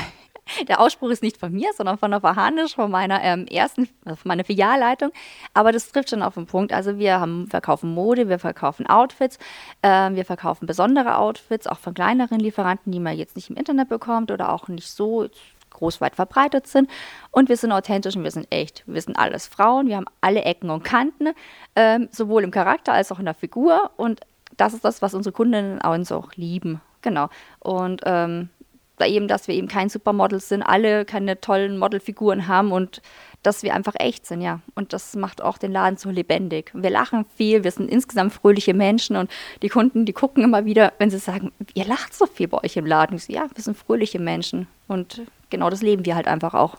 Der 0.67 0.79
Ausspruch 0.79 1.09
ist 1.09 1.23
nicht 1.23 1.37
von 1.37 1.51
mir, 1.51 1.71
sondern 1.75 1.97
von 1.97 2.11
der 2.11 2.21
Verhanisch, 2.21 2.75
von 2.75 2.89
meiner 2.89 3.21
ähm, 3.21 3.47
ersten, 3.47 3.89
also 4.05 4.15
von 4.15 4.29
meiner 4.29 4.43
Filialleitung. 4.43 5.11
Aber 5.53 5.71
das 5.71 5.91
trifft 5.91 6.09
schon 6.09 6.21
auf 6.21 6.35
den 6.35 6.45
Punkt. 6.45 6.71
Also 6.71 6.97
wir 6.97 7.19
haben, 7.19 7.47
verkaufen 7.47 7.93
Mode, 7.93 8.29
wir 8.29 8.39
verkaufen 8.39 8.87
Outfits, 8.87 9.39
ähm, 9.83 10.15
wir 10.15 10.25
verkaufen 10.25 10.65
besondere 10.65 11.17
Outfits, 11.17 11.67
auch 11.67 11.79
von 11.79 11.93
kleineren 11.93 12.39
Lieferanten, 12.39 12.91
die 12.91 12.99
man 12.99 13.17
jetzt 13.17 13.35
nicht 13.35 13.49
im 13.49 13.57
Internet 13.57 13.89
bekommt 13.89 14.31
oder 14.31 14.53
auch 14.53 14.67
nicht 14.67 14.89
so 14.89 15.27
groß 15.71 16.01
weit 16.01 16.15
verbreitet 16.15 16.67
sind. 16.67 16.89
Und 17.31 17.49
wir 17.49 17.57
sind 17.57 17.71
authentisch 17.71 18.15
und 18.15 18.23
wir 18.23 18.31
sind 18.31 18.47
echt. 18.49 18.83
Wir 18.87 19.01
sind 19.01 19.17
alles 19.17 19.47
Frauen, 19.47 19.87
wir 19.87 19.97
haben 19.97 20.07
alle 20.21 20.43
Ecken 20.43 20.69
und 20.69 20.83
Kanten, 20.83 21.29
ähm, 21.75 22.09
sowohl 22.11 22.43
im 22.43 22.51
Charakter 22.51 22.93
als 22.93 23.11
auch 23.11 23.19
in 23.19 23.25
der 23.25 23.33
Figur. 23.33 23.91
Und 23.97 24.21
das 24.55 24.73
ist 24.73 24.83
das, 24.83 25.01
was 25.01 25.13
unsere 25.13 25.33
Kundinnen 25.33 25.81
auch 25.81 26.33
lieben. 26.35 26.81
Genau. 27.01 27.29
Und 27.59 28.01
ähm, 28.05 28.49
da 28.97 29.05
eben, 29.05 29.27
dass 29.27 29.47
wir 29.47 29.55
eben 29.55 29.67
kein 29.67 29.89
Supermodels 29.89 30.49
sind, 30.49 30.63
alle 30.63 31.05
keine 31.05 31.39
tollen 31.39 31.77
Modelfiguren 31.77 32.47
haben 32.47 32.71
und 32.71 33.01
dass 33.43 33.63
wir 33.63 33.73
einfach 33.73 33.93
echt 33.99 34.25
sind, 34.25 34.41
ja. 34.41 34.59
Und 34.75 34.93
das 34.93 35.15
macht 35.15 35.41
auch 35.41 35.57
den 35.57 35.71
Laden 35.71 35.97
so 35.97 36.09
lebendig. 36.09 36.71
Wir 36.73 36.89
lachen 36.89 37.25
viel, 37.37 37.63
wir 37.63 37.71
sind 37.71 37.89
insgesamt 37.89 38.33
fröhliche 38.33 38.73
Menschen 38.73 39.15
und 39.15 39.29
die 39.61 39.69
Kunden, 39.69 40.05
die 40.05 40.13
gucken 40.13 40.43
immer 40.43 40.65
wieder, 40.65 40.93
wenn 40.97 41.09
sie 41.09 41.19
sagen, 41.19 41.51
ihr 41.75 41.85
lacht 41.85 42.13
so 42.13 42.25
viel 42.25 42.47
bei 42.47 42.63
euch 42.63 42.75
im 42.75 42.85
Laden. 42.85 43.17
So, 43.19 43.31
ja, 43.31 43.45
wir 43.53 43.63
sind 43.63 43.77
fröhliche 43.77 44.19
Menschen 44.19 44.67
und 44.87 45.21
genau 45.49 45.69
das 45.69 45.81
leben 45.81 46.05
wir 46.05 46.15
halt 46.15 46.27
einfach 46.27 46.55
auch. 46.55 46.77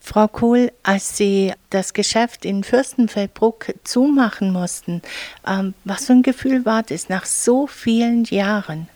Frau 0.00 0.26
Kohl, 0.28 0.72
als 0.84 1.16
Sie 1.16 1.52
das 1.70 1.92
Geschäft 1.92 2.44
in 2.44 2.64
Fürstenfeldbruck 2.64 3.74
zumachen 3.84 4.52
mussten, 4.52 5.02
ähm, 5.46 5.74
was 5.84 6.06
für 6.06 6.14
ein 6.14 6.22
Gefühl 6.22 6.64
war 6.64 6.82
das 6.82 7.08
nach 7.08 7.26
so 7.26 7.66
vielen 7.66 8.24
Jahren? 8.24 8.88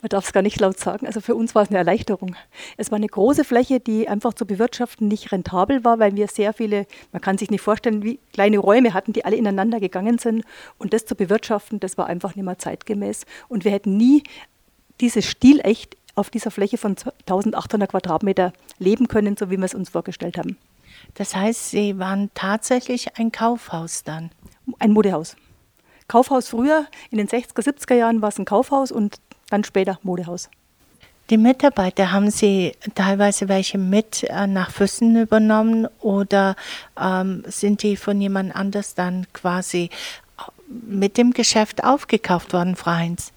Man 0.00 0.10
darf 0.10 0.26
es 0.26 0.32
gar 0.32 0.42
nicht 0.42 0.60
laut 0.60 0.78
sagen. 0.78 1.06
Also 1.06 1.20
für 1.20 1.34
uns 1.34 1.56
war 1.56 1.62
es 1.62 1.70
eine 1.70 1.78
Erleichterung. 1.78 2.36
Es 2.76 2.92
war 2.92 2.96
eine 2.96 3.08
große 3.08 3.44
Fläche, 3.44 3.80
die 3.80 4.08
einfach 4.08 4.32
zu 4.32 4.46
bewirtschaften 4.46 5.08
nicht 5.08 5.32
rentabel 5.32 5.84
war, 5.84 5.98
weil 5.98 6.14
wir 6.14 6.28
sehr 6.28 6.52
viele, 6.52 6.86
man 7.10 7.20
kann 7.20 7.36
sich 7.36 7.50
nicht 7.50 7.62
vorstellen, 7.62 8.04
wie 8.04 8.20
kleine 8.32 8.58
Räume 8.58 8.94
hatten, 8.94 9.12
die 9.12 9.24
alle 9.24 9.36
ineinander 9.36 9.80
gegangen 9.80 10.18
sind. 10.18 10.44
Und 10.78 10.92
das 10.92 11.04
zu 11.04 11.16
bewirtschaften, 11.16 11.80
das 11.80 11.98
war 11.98 12.06
einfach 12.06 12.36
nicht 12.36 12.44
mehr 12.44 12.58
zeitgemäß. 12.58 13.26
Und 13.48 13.64
wir 13.64 13.72
hätten 13.72 13.96
nie 13.96 14.22
dieses 15.00 15.24
Stilecht 15.24 15.96
auf 16.14 16.30
dieser 16.30 16.50
Fläche 16.50 16.78
von 16.78 16.96
1800 17.26 17.90
Quadratmeter 17.90 18.52
leben 18.78 19.08
können, 19.08 19.36
so 19.36 19.50
wie 19.50 19.56
wir 19.56 19.64
es 19.64 19.74
uns 19.74 19.90
vorgestellt 19.90 20.38
haben. 20.38 20.56
Das 21.14 21.34
heißt, 21.34 21.70
Sie 21.70 21.98
waren 21.98 22.30
tatsächlich 22.34 23.16
ein 23.18 23.32
Kaufhaus 23.32 24.04
dann? 24.04 24.30
Ein 24.78 24.92
Modehaus. 24.92 25.36
Kaufhaus 26.08 26.48
früher, 26.48 26.86
in 27.10 27.18
den 27.18 27.28
60er, 27.28 27.62
70er 27.62 27.94
Jahren 27.94 28.22
war 28.22 28.30
es 28.30 28.38
ein 28.38 28.44
Kaufhaus 28.44 28.90
und 28.90 29.16
dann 29.50 29.64
später 29.64 29.98
Modehaus. 30.02 30.48
Die 31.30 31.36
Mitarbeiter, 31.36 32.10
haben 32.10 32.30
Sie 32.30 32.72
teilweise 32.94 33.48
welche 33.48 33.76
mit 33.76 34.24
äh, 34.24 34.46
nach 34.46 34.70
Füssen 34.70 35.14
übernommen 35.20 35.86
oder 36.00 36.56
ähm, 36.98 37.44
sind 37.46 37.82
die 37.82 37.96
von 37.96 38.18
jemand 38.18 38.56
anders 38.56 38.94
dann 38.94 39.26
quasi 39.34 39.90
mit 40.68 41.18
dem 41.18 41.32
Geschäft 41.32 41.84
aufgekauft 41.84 42.52
worden, 42.52 42.76
Frau 42.76 42.92
Heinz? 42.92 43.32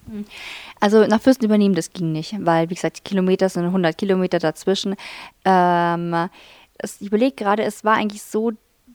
Also 0.80 1.06
nach 1.06 1.20
Fürsten 1.20 1.44
übernehmen, 1.44 1.74
das 1.74 1.92
ging 1.92 2.12
nicht, 2.12 2.34
weil, 2.40 2.70
wie 2.70 2.74
gesagt, 2.74 2.98
die 2.98 3.02
Kilometer 3.02 3.48
sind 3.48 3.64
100 3.64 3.96
Kilometer 3.96 4.38
dazwischen. 4.38 4.96
Ähm, 5.44 6.28
ich 6.82 7.06
überlege 7.06 7.36
gerade, 7.36 7.62
es 7.62 7.84
war 7.84 7.94
eigentlich 7.94 8.22
so, 8.22 8.52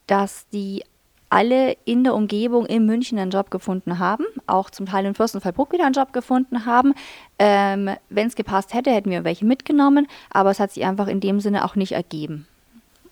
dass 0.07 0.47
die 0.49 0.83
alle 1.29 1.77
in 1.85 2.03
der 2.03 2.15
Umgebung 2.15 2.65
in 2.65 2.85
München 2.85 3.19
einen 3.19 3.31
Job 3.31 3.51
gefunden 3.51 3.99
haben, 3.99 4.25
auch 4.45 4.69
zum 4.69 4.85
Teil 4.85 5.05
in 5.05 5.15
Fürstenfeldbruck 5.15 5.71
wieder 5.73 5.85
einen 5.85 5.93
Job 5.93 6.13
gefunden 6.13 6.65
haben. 6.65 6.93
Ähm, 7.39 7.89
Wenn 8.09 8.27
es 8.27 8.35
gepasst 8.35 8.73
hätte, 8.73 8.91
hätten 8.91 9.09
wir 9.09 9.23
welche 9.23 9.45
mitgenommen, 9.45 10.07
aber 10.29 10.51
es 10.51 10.59
hat 10.59 10.71
sich 10.71 10.85
einfach 10.85 11.07
in 11.07 11.19
dem 11.19 11.39
Sinne 11.39 11.65
auch 11.65 11.75
nicht 11.75 11.91
ergeben. 11.91 12.47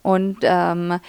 Und 0.02 0.38
ähm, 0.44 1.00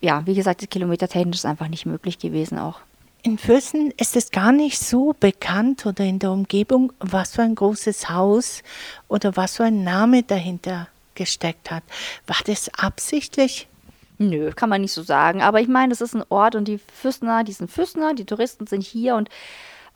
ja, 0.00 0.26
wie 0.26 0.34
gesagt, 0.34 0.62
das 0.62 0.68
kilometertechnisch 0.68 1.38
ist 1.38 1.46
einfach 1.46 1.68
nicht 1.68 1.86
möglich 1.86 2.18
gewesen 2.18 2.58
auch. 2.58 2.80
In 3.22 3.38
Fürsten 3.38 3.92
ist 3.96 4.14
es 4.14 4.30
gar 4.30 4.52
nicht 4.52 4.78
so 4.78 5.14
bekannt 5.18 5.84
oder 5.84 6.04
in 6.04 6.20
der 6.20 6.30
Umgebung, 6.30 6.92
was 7.00 7.34
für 7.34 7.42
ein 7.42 7.56
großes 7.56 8.08
Haus 8.08 8.62
oder 9.08 9.36
was 9.36 9.56
für 9.56 9.64
ein 9.64 9.82
Name 9.82 10.22
dahinter 10.22 10.88
gesteckt 11.14 11.70
hat. 11.70 11.82
War 12.26 12.36
das 12.46 12.70
absichtlich? 12.78 13.66
Nö, 14.18 14.50
kann 14.52 14.70
man 14.70 14.80
nicht 14.80 14.92
so 14.92 15.02
sagen. 15.02 15.42
Aber 15.42 15.60
ich 15.60 15.68
meine, 15.68 15.90
das 15.90 16.00
ist 16.00 16.14
ein 16.14 16.24
Ort 16.28 16.54
und 16.54 16.66
die 16.68 16.78
Fürstner, 16.78 17.44
die 17.44 17.52
sind 17.52 17.70
Fürstner, 17.70 18.14
die 18.14 18.24
Touristen 18.24 18.66
sind 18.66 18.82
hier 18.82 19.16
und 19.16 19.28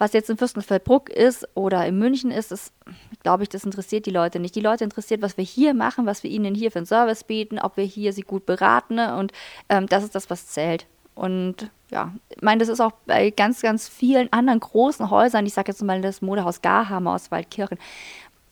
was 0.01 0.15
jetzt 0.15 0.31
in 0.31 0.39
Fürstenfeldbruck 0.39 1.11
ist 1.11 1.47
oder 1.55 1.85
in 1.87 1.99
München 1.99 2.31
ist, 2.31 2.51
das 2.51 2.73
glaube 3.23 3.43
ich, 3.43 3.51
das 3.51 3.65
interessiert 3.65 4.07
die 4.07 4.11
Leute 4.11 4.41
nicht. 4.41 4.55
Die 4.55 4.63
Leute 4.63 4.83
interessiert, 4.83 5.21
was 5.21 5.37
wir 5.37 5.45
hier 5.45 5.75
machen, 5.75 6.07
was 6.07 6.23
wir 6.23 6.31
ihnen 6.31 6.55
hier 6.55 6.71
für 6.71 6.79
einen 6.79 6.87
Service 6.87 7.23
bieten, 7.23 7.59
ob 7.59 7.77
wir 7.77 7.85
hier 7.85 8.15
sie 8.15 8.23
gut 8.23 8.47
beraten 8.47 8.95
ne? 8.95 9.15
und 9.17 9.33
ähm, 9.69 9.87
das 9.87 10.03
ist 10.03 10.15
das, 10.15 10.31
was 10.31 10.47
zählt. 10.47 10.87
Und 11.15 11.71
ja, 11.91 12.15
ich 12.31 12.41
meine, 12.41 12.61
das 12.61 12.69
ist 12.69 12.81
auch 12.81 12.93
bei 13.05 13.29
ganz, 13.29 13.61
ganz 13.61 13.89
vielen 13.89 14.33
anderen 14.33 14.61
großen 14.61 15.11
Häusern, 15.11 15.45
ich 15.45 15.53
sage 15.53 15.71
jetzt 15.71 15.83
mal 15.83 16.01
das 16.01 16.23
Modehaus 16.23 16.63
Garhammer 16.63 17.15
aus 17.15 17.31
Waldkirchen, 17.31 17.79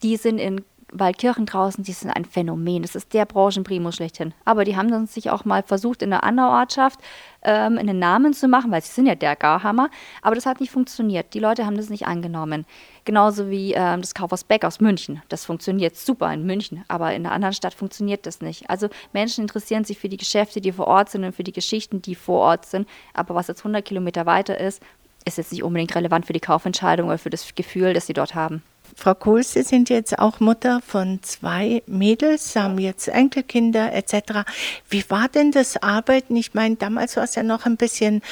die 0.02 0.18
sind 0.18 0.38
in 0.38 0.62
Waldkirchen 0.92 1.46
draußen, 1.46 1.84
die 1.84 1.92
sind 1.92 2.10
ein 2.10 2.24
Phänomen. 2.24 2.82
Das 2.82 2.94
ist 2.94 3.12
der 3.12 3.26
Branchenprimo 3.26 3.92
schlechthin. 3.92 4.32
Aber 4.44 4.64
die 4.64 4.76
haben 4.76 4.90
dann 4.90 5.06
sich 5.06 5.30
auch 5.30 5.44
mal 5.44 5.62
versucht, 5.62 6.02
in 6.02 6.12
einer 6.12 6.24
anderen 6.24 6.50
Ortschaft 6.50 7.00
ähm, 7.42 7.78
einen 7.78 7.98
Namen 7.98 8.32
zu 8.32 8.48
machen, 8.48 8.70
weil 8.70 8.82
sie 8.82 8.92
sind 8.92 9.06
ja 9.06 9.14
der 9.14 9.36
Garhammer. 9.36 9.90
Aber 10.22 10.34
das 10.34 10.46
hat 10.46 10.60
nicht 10.60 10.70
funktioniert. 10.70 11.34
Die 11.34 11.40
Leute 11.40 11.66
haben 11.66 11.76
das 11.76 11.90
nicht 11.90 12.06
angenommen. 12.06 12.64
Genauso 13.04 13.50
wie 13.50 13.72
ähm, 13.74 14.00
das 14.00 14.14
Kaufhaus 14.14 14.44
Beck 14.44 14.64
aus 14.64 14.80
München. 14.80 15.22
Das 15.28 15.44
funktioniert 15.44 15.96
super 15.96 16.32
in 16.32 16.44
München, 16.44 16.84
aber 16.88 17.14
in 17.14 17.24
einer 17.24 17.34
anderen 17.34 17.54
Stadt 17.54 17.74
funktioniert 17.74 18.26
das 18.26 18.40
nicht. 18.40 18.68
Also 18.68 18.88
Menschen 19.12 19.42
interessieren 19.42 19.84
sich 19.84 19.98
für 19.98 20.08
die 20.08 20.16
Geschäfte, 20.16 20.60
die 20.60 20.72
vor 20.72 20.86
Ort 20.86 21.10
sind 21.10 21.24
und 21.24 21.34
für 21.34 21.44
die 21.44 21.52
Geschichten, 21.52 22.02
die 22.02 22.14
vor 22.14 22.40
Ort 22.40 22.66
sind. 22.66 22.88
Aber 23.14 23.34
was 23.34 23.48
jetzt 23.48 23.60
100 23.60 23.84
Kilometer 23.84 24.26
weiter 24.26 24.58
ist, 24.58 24.82
ist 25.24 25.38
jetzt 25.38 25.52
nicht 25.52 25.62
unbedingt 25.62 25.94
relevant 25.94 26.26
für 26.26 26.32
die 26.32 26.40
Kaufentscheidung 26.40 27.08
oder 27.08 27.18
für 27.18 27.30
das 27.30 27.54
Gefühl, 27.54 27.92
das 27.92 28.06
sie 28.06 28.14
dort 28.14 28.34
haben. 28.34 28.62
Frau 29.00 29.14
Kohl, 29.14 29.44
Sie 29.44 29.62
sind 29.62 29.90
jetzt 29.90 30.18
auch 30.18 30.40
Mutter 30.40 30.80
von 30.84 31.22
zwei 31.22 31.84
Mädels, 31.86 32.56
haben 32.56 32.80
jetzt 32.80 33.06
Enkelkinder 33.06 33.92
etc. 33.94 34.42
Wie 34.90 35.08
war 35.08 35.28
denn 35.28 35.52
das 35.52 35.80
Arbeiten? 35.80 36.34
Ich 36.34 36.52
meine, 36.52 36.74
damals 36.74 37.16
war 37.16 37.22
es 37.22 37.36
ja 37.36 37.44
noch 37.44 37.64
ein 37.64 37.76
bisschen 37.76 38.22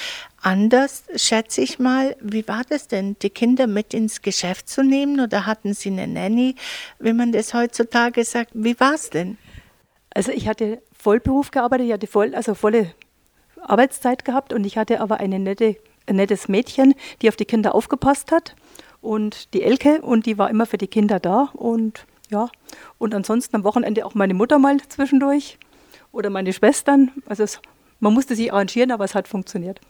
anders, 0.43 1.05
schätze 1.15 1.61
ich 1.61 1.79
mal. 1.79 2.17
Wie 2.21 2.49
war 2.49 2.63
das 2.69 2.89
denn, 2.89 3.17
die 3.23 3.31
Kinder 3.31 3.69
mit 3.69 3.95
ins 3.95 4.23
Geschäft 4.23 4.69
zu 4.69 4.83
nehmen 4.83 5.21
oder 5.21 5.47
hatten 5.47 5.73
Sie 5.73 5.91
eine 5.91 6.09
Nanny, 6.09 6.57
wie 6.99 7.13
man 7.13 7.31
das 7.31 7.55
heutzutage 7.55 8.25
sagt? 8.25 8.51
Wie 8.55 8.79
war 8.81 8.95
es 8.95 9.11
denn? 9.11 9.39
Also 10.13 10.33
ich 10.33 10.49
hatte 10.49 10.83
Vollberuf 10.99 11.53
gearbeitet, 11.53 11.87
ich 11.87 11.93
hatte 11.93 12.09
voll, 12.09 12.35
also 12.35 12.55
volle 12.55 12.93
Arbeitszeit 13.63 14.25
gehabt 14.25 14.53
und 14.53 14.65
ich 14.65 14.77
hatte 14.77 15.01
aber 15.01 15.21
eine 15.21 15.39
nette 15.39 15.77
ein 16.09 16.17
nettes 16.17 16.49
Mädchen, 16.49 16.95
die 17.21 17.29
auf 17.29 17.37
die 17.37 17.45
Kinder 17.45 17.75
aufgepasst 17.75 18.33
hat. 18.33 18.55
Und 19.07 19.55
die 19.55 19.63
Elke, 19.63 20.03
und 20.03 20.27
die 20.27 20.37
war 20.37 20.51
immer 20.51 20.67
für 20.67 20.79
die 20.79 20.89
Kinder 20.89 21.21
da. 21.21 21.51
Und 21.53 22.07
ja, 22.29 22.49
und 22.99 23.15
ansonsten 23.15 23.55
am 23.55 23.63
Wochenende 23.63 24.05
auch 24.05 24.15
meine 24.15 24.35
Mutter 24.35 24.59
mal 24.59 24.79
zwischendurch 24.89 25.59
oder 26.11 26.29
meine 26.29 26.53
Schwestern. 26.53 27.13
Also 27.25 27.45
es, 27.45 27.61
man 28.01 28.13
musste 28.13 28.35
sich 28.35 28.53
arrangieren, 28.53 28.91
aber 28.91 29.05
es 29.05 29.15
hat 29.15 29.29
funktioniert. 29.29 29.81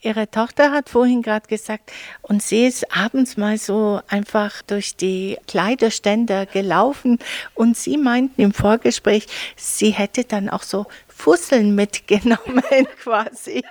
Ihre 0.00 0.30
Tochter 0.30 0.70
hat 0.70 0.88
vorhin 0.88 1.22
gerade 1.22 1.48
gesagt, 1.48 1.90
und 2.22 2.44
sie 2.44 2.66
ist 2.66 2.96
abends 2.96 3.36
mal 3.36 3.58
so 3.58 4.00
einfach 4.06 4.62
durch 4.62 4.94
die 4.94 5.36
Kleiderständer 5.48 6.46
gelaufen 6.46 7.18
und 7.54 7.76
sie 7.76 7.96
meinten 7.96 8.40
im 8.40 8.52
Vorgespräch, 8.52 9.26
sie 9.56 9.90
hätte 9.90 10.22
dann 10.22 10.48
auch 10.48 10.62
so 10.62 10.86
Fusseln 11.16 11.74
mitgenommen 11.74 12.62
quasi. 13.02 13.62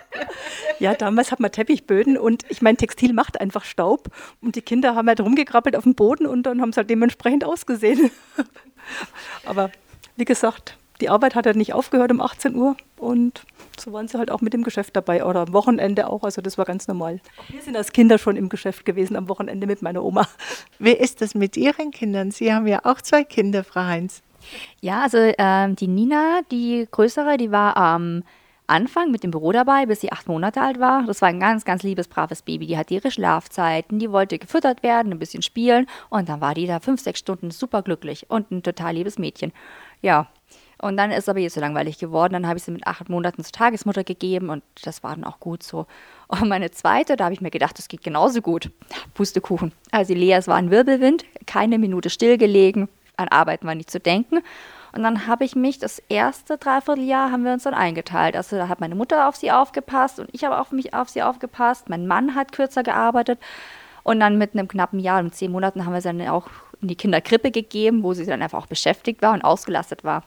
Ja, 0.80 0.96
damals 0.96 1.32
hat 1.32 1.40
man 1.40 1.52
Teppichböden 1.52 2.18
und 2.18 2.46
ich 2.50 2.62
meine, 2.62 2.78
Textil 2.78 3.14
macht 3.14 3.40
einfach 3.40 3.64
Staub 3.64 4.08
und 4.42 4.56
die 4.56 4.62
Kinder 4.62 4.96
haben 4.96 5.08
halt 5.08 5.22
rumgekrabbelt 5.22 5.76
auf 5.76 5.84
dem 5.84 5.94
Boden 5.94 6.26
und 6.26 6.44
dann 6.44 6.62
haben 6.62 6.72
sie 6.72 6.78
halt 6.78 6.90
dementsprechend 6.90 7.44
ausgesehen. 7.44 8.10
Aber 9.46 9.72
wie 10.16 10.26
gesagt, 10.26 10.78
die 11.02 11.10
Arbeit 11.10 11.36
hat 11.36 11.46
ja 11.46 11.54
nicht 11.54 11.74
aufgehört 11.74 12.12
um 12.12 12.22
18 12.22 12.56
Uhr 12.56 12.78
und 12.98 13.44
so 13.80 13.92
waren 13.92 14.08
sie 14.08 14.18
halt 14.18 14.32
auch 14.32 14.42
mit 14.42 14.54
dem 14.54 14.64
Geschäft 14.64 14.96
dabei 14.96 15.26
oder 15.26 15.42
am 15.42 15.54
Wochenende 15.54 16.08
auch. 16.08 16.24
Also 16.24 16.42
das 16.42 16.58
war 16.58 16.66
ganz 16.66 16.88
normal. 16.88 17.20
wir 17.50 17.62
sind 17.62 17.76
als 17.76 17.92
Kinder 17.92 18.18
schon 18.18 18.36
im 18.36 18.50
Geschäft 18.50 18.86
gewesen 18.86 19.16
am 19.16 19.28
Wochenende 19.30 19.68
mit 19.68 19.82
meiner 19.82 20.04
Oma. 20.04 20.28
Wie 20.80 20.94
ist 20.94 21.22
das 21.22 21.36
mit 21.36 21.58
Ihren 21.58 21.92
Kindern? 21.92 22.32
Sie 22.32 22.54
haben 22.54 22.68
ja 22.68 22.82
auch 22.84 23.02
zwei 23.02 23.24
Kinder, 23.24 23.64
Frau 23.64 23.82
Heinz. 23.82 24.22
Ja, 24.82 25.02
also 25.02 25.18
ähm, 25.38 25.76
die 25.76 25.88
Nina, 25.88 26.42
die 26.52 26.88
größere, 26.90 27.38
die 27.38 27.52
war 27.52 27.78
am 27.78 28.24
Anfang 28.68 29.12
mit 29.12 29.24
dem 29.24 29.32
Büro 29.32 29.52
dabei, 29.52 29.86
bis 29.86 30.02
sie 30.02 30.12
acht 30.12 30.28
Monate 30.28 30.62
alt 30.62 30.80
war. 30.80 31.04
Das 31.06 31.22
war 31.22 31.30
ein 31.30 31.40
ganz, 31.40 31.66
ganz 31.66 31.84
liebes, 31.84 32.08
braves 32.08 32.42
Baby. 32.42 32.68
Die 32.68 32.78
hatte 32.78 32.94
ihre 32.94 33.12
Schlafzeiten, 33.12 34.00
die 34.00 34.12
wollte 34.12 34.40
gefüttert 34.40 34.84
werden, 34.84 35.12
ein 35.12 35.20
bisschen 35.20 35.44
spielen 35.44 35.88
und 36.10 36.30
dann 36.30 36.42
war 36.42 36.54
die 36.54 36.68
da 36.68 36.80
fünf, 36.80 37.02
sechs 37.02 37.20
Stunden 37.20 37.52
super 37.52 37.82
glücklich 37.82 38.30
und 38.30 38.52
ein 38.52 38.64
total 38.64 38.96
liebes 38.96 39.20
Mädchen. 39.20 39.52
Ja, 40.02 40.28
und 40.84 40.98
dann 40.98 41.12
ist 41.12 41.30
aber 41.30 41.40
jetzt 41.40 41.54
so 41.54 41.62
langweilig 41.62 41.98
geworden. 41.98 42.34
Dann 42.34 42.48
habe 42.48 42.58
ich 42.58 42.64
sie 42.64 42.72
mit 42.72 42.86
acht 42.86 43.08
Monaten 43.10 43.44
zur 43.44 43.54
Tagesmutter 43.54 44.04
gegeben 44.04 44.50
und 44.50 44.64
das 44.84 45.04
war 45.04 45.16
dann 45.16 45.24
auch 45.24 45.40
gut 45.40 45.64
so. 45.64 45.86
Und 46.28 46.50
meine 46.50 46.72
zweite, 46.72 47.16
da 47.16 47.26
habe 47.26 47.34
ich 47.34 47.42
mir 47.42 47.52
gedacht, 47.52 47.78
das 47.78 47.88
geht 47.88 48.04
genauso 48.04 48.42
gut. 48.42 48.70
Pustekuchen. 49.14 49.72
Also 49.92 50.14
Lea, 50.14 50.34
es 50.34 50.48
war 50.48 50.56
ein 50.56 50.72
Wirbelwind, 50.72 51.26
keine 51.46 51.80
Minute 51.80 52.10
stillgelegen, 52.10 52.90
an 53.18 53.28
Arbeiten 53.28 53.68
war 53.68 53.76
nicht 53.76 53.92
zu 53.92 54.00
denken. 54.00 54.40
Und 54.92 55.02
dann 55.02 55.26
habe 55.26 55.44
ich 55.44 55.56
mich, 55.56 55.80
das 55.80 56.00
erste 56.08 56.58
Dreivierteljahr 56.58 57.32
haben 57.32 57.44
wir 57.44 57.54
uns 57.54 57.64
dann 57.64 57.74
eingeteilt. 57.74 58.36
Also 58.36 58.58
da 58.58 58.68
hat 58.68 58.80
meine 58.80 58.96
Mutter 58.96 59.28
auf 59.28 59.36
sie 59.36 59.52
aufgepasst 59.52 60.20
und 60.20 60.30
ich 60.34 60.44
habe 60.44 60.60
auf 60.60 60.72
mich 60.72 60.94
auf 60.94 61.10
sie 61.10 61.24
aufgepasst. 61.24 61.90
Mein 61.90 62.06
Mann 62.06 62.36
hat 62.36 62.52
kürzer 62.52 62.84
gearbeitet. 62.84 63.40
Und 64.04 64.20
dann 64.20 64.38
mit 64.38 64.54
einem 64.54 64.68
knappen 64.68 65.00
Jahr, 65.00 65.24
mit 65.24 65.34
zehn 65.34 65.52
Monaten, 65.52 65.86
haben 65.86 65.94
wir 65.94 66.02
sie 66.02 66.10
dann 66.10 66.28
auch 66.28 66.48
in 66.82 66.90
die 66.90 66.96
Kinderkrippe 66.96 67.52
gegeben, 67.52 68.04
wo 68.04 68.14
sie 68.14 68.26
dann 68.26 68.42
einfach 68.42 68.60
auch 68.60 68.68
beschäftigt 68.68 69.22
war 69.22 69.34
und 69.34 69.44
ausgelastet 69.44 70.04
war. 70.04 70.24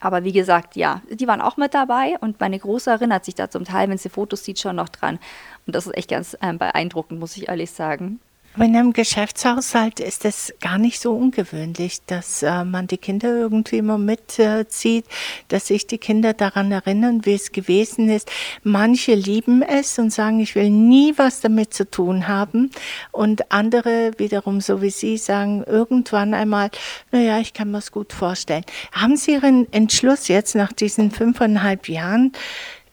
Aber 0.00 0.24
wie 0.24 0.32
gesagt, 0.32 0.76
ja, 0.76 1.00
die 1.10 1.26
waren 1.26 1.40
auch 1.40 1.56
mit 1.56 1.72
dabei 1.72 2.16
und 2.20 2.40
meine 2.40 2.58
Große 2.58 2.90
erinnert 2.90 3.24
sich 3.24 3.36
da 3.36 3.48
zum 3.48 3.64
Teil, 3.64 3.88
wenn 3.88 3.96
sie 3.96 4.10
Fotos 4.10 4.44
sieht, 4.44 4.58
schon 4.58 4.76
noch 4.76 4.88
dran. 4.90 5.18
Und 5.66 5.74
das 5.74 5.86
ist 5.86 5.96
echt 5.96 6.10
ganz 6.10 6.36
äh, 6.40 6.52
beeindruckend, 6.52 7.18
muss 7.18 7.36
ich 7.36 7.48
ehrlich 7.48 7.70
sagen. 7.70 8.20
In 8.60 8.74
einem 8.74 8.92
Geschäftshaushalt 8.92 10.00
ist 10.00 10.24
es 10.24 10.52
gar 10.60 10.78
nicht 10.78 11.00
so 11.00 11.14
ungewöhnlich, 11.14 11.98
dass 12.06 12.42
äh, 12.42 12.64
man 12.64 12.88
die 12.88 12.98
Kinder 12.98 13.28
irgendwie 13.28 13.78
immer 13.78 13.98
mitzieht, 13.98 15.06
äh, 15.06 15.08
dass 15.46 15.68
sich 15.68 15.86
die 15.86 15.98
Kinder 15.98 16.32
daran 16.32 16.72
erinnern, 16.72 17.24
wie 17.24 17.34
es 17.34 17.52
gewesen 17.52 18.08
ist. 18.08 18.28
Manche 18.64 19.14
lieben 19.14 19.62
es 19.62 19.96
und 20.00 20.12
sagen, 20.12 20.40
ich 20.40 20.56
will 20.56 20.70
nie 20.70 21.14
was 21.16 21.40
damit 21.40 21.72
zu 21.72 21.88
tun 21.88 22.26
haben. 22.26 22.72
Und 23.12 23.52
andere 23.52 24.10
wiederum, 24.18 24.60
so 24.60 24.82
wie 24.82 24.90
Sie, 24.90 25.18
sagen 25.18 25.62
irgendwann 25.64 26.34
einmal, 26.34 26.70
naja, 27.12 27.38
ich 27.38 27.52
kann 27.52 27.70
mir 27.70 27.78
es 27.78 27.92
gut 27.92 28.12
vorstellen. 28.12 28.64
Haben 28.90 29.16
Sie 29.16 29.34
Ihren 29.34 29.72
Entschluss 29.72 30.26
jetzt 30.26 30.56
nach 30.56 30.72
diesen 30.72 31.12
fünfeinhalb 31.12 31.88
Jahren 31.88 32.32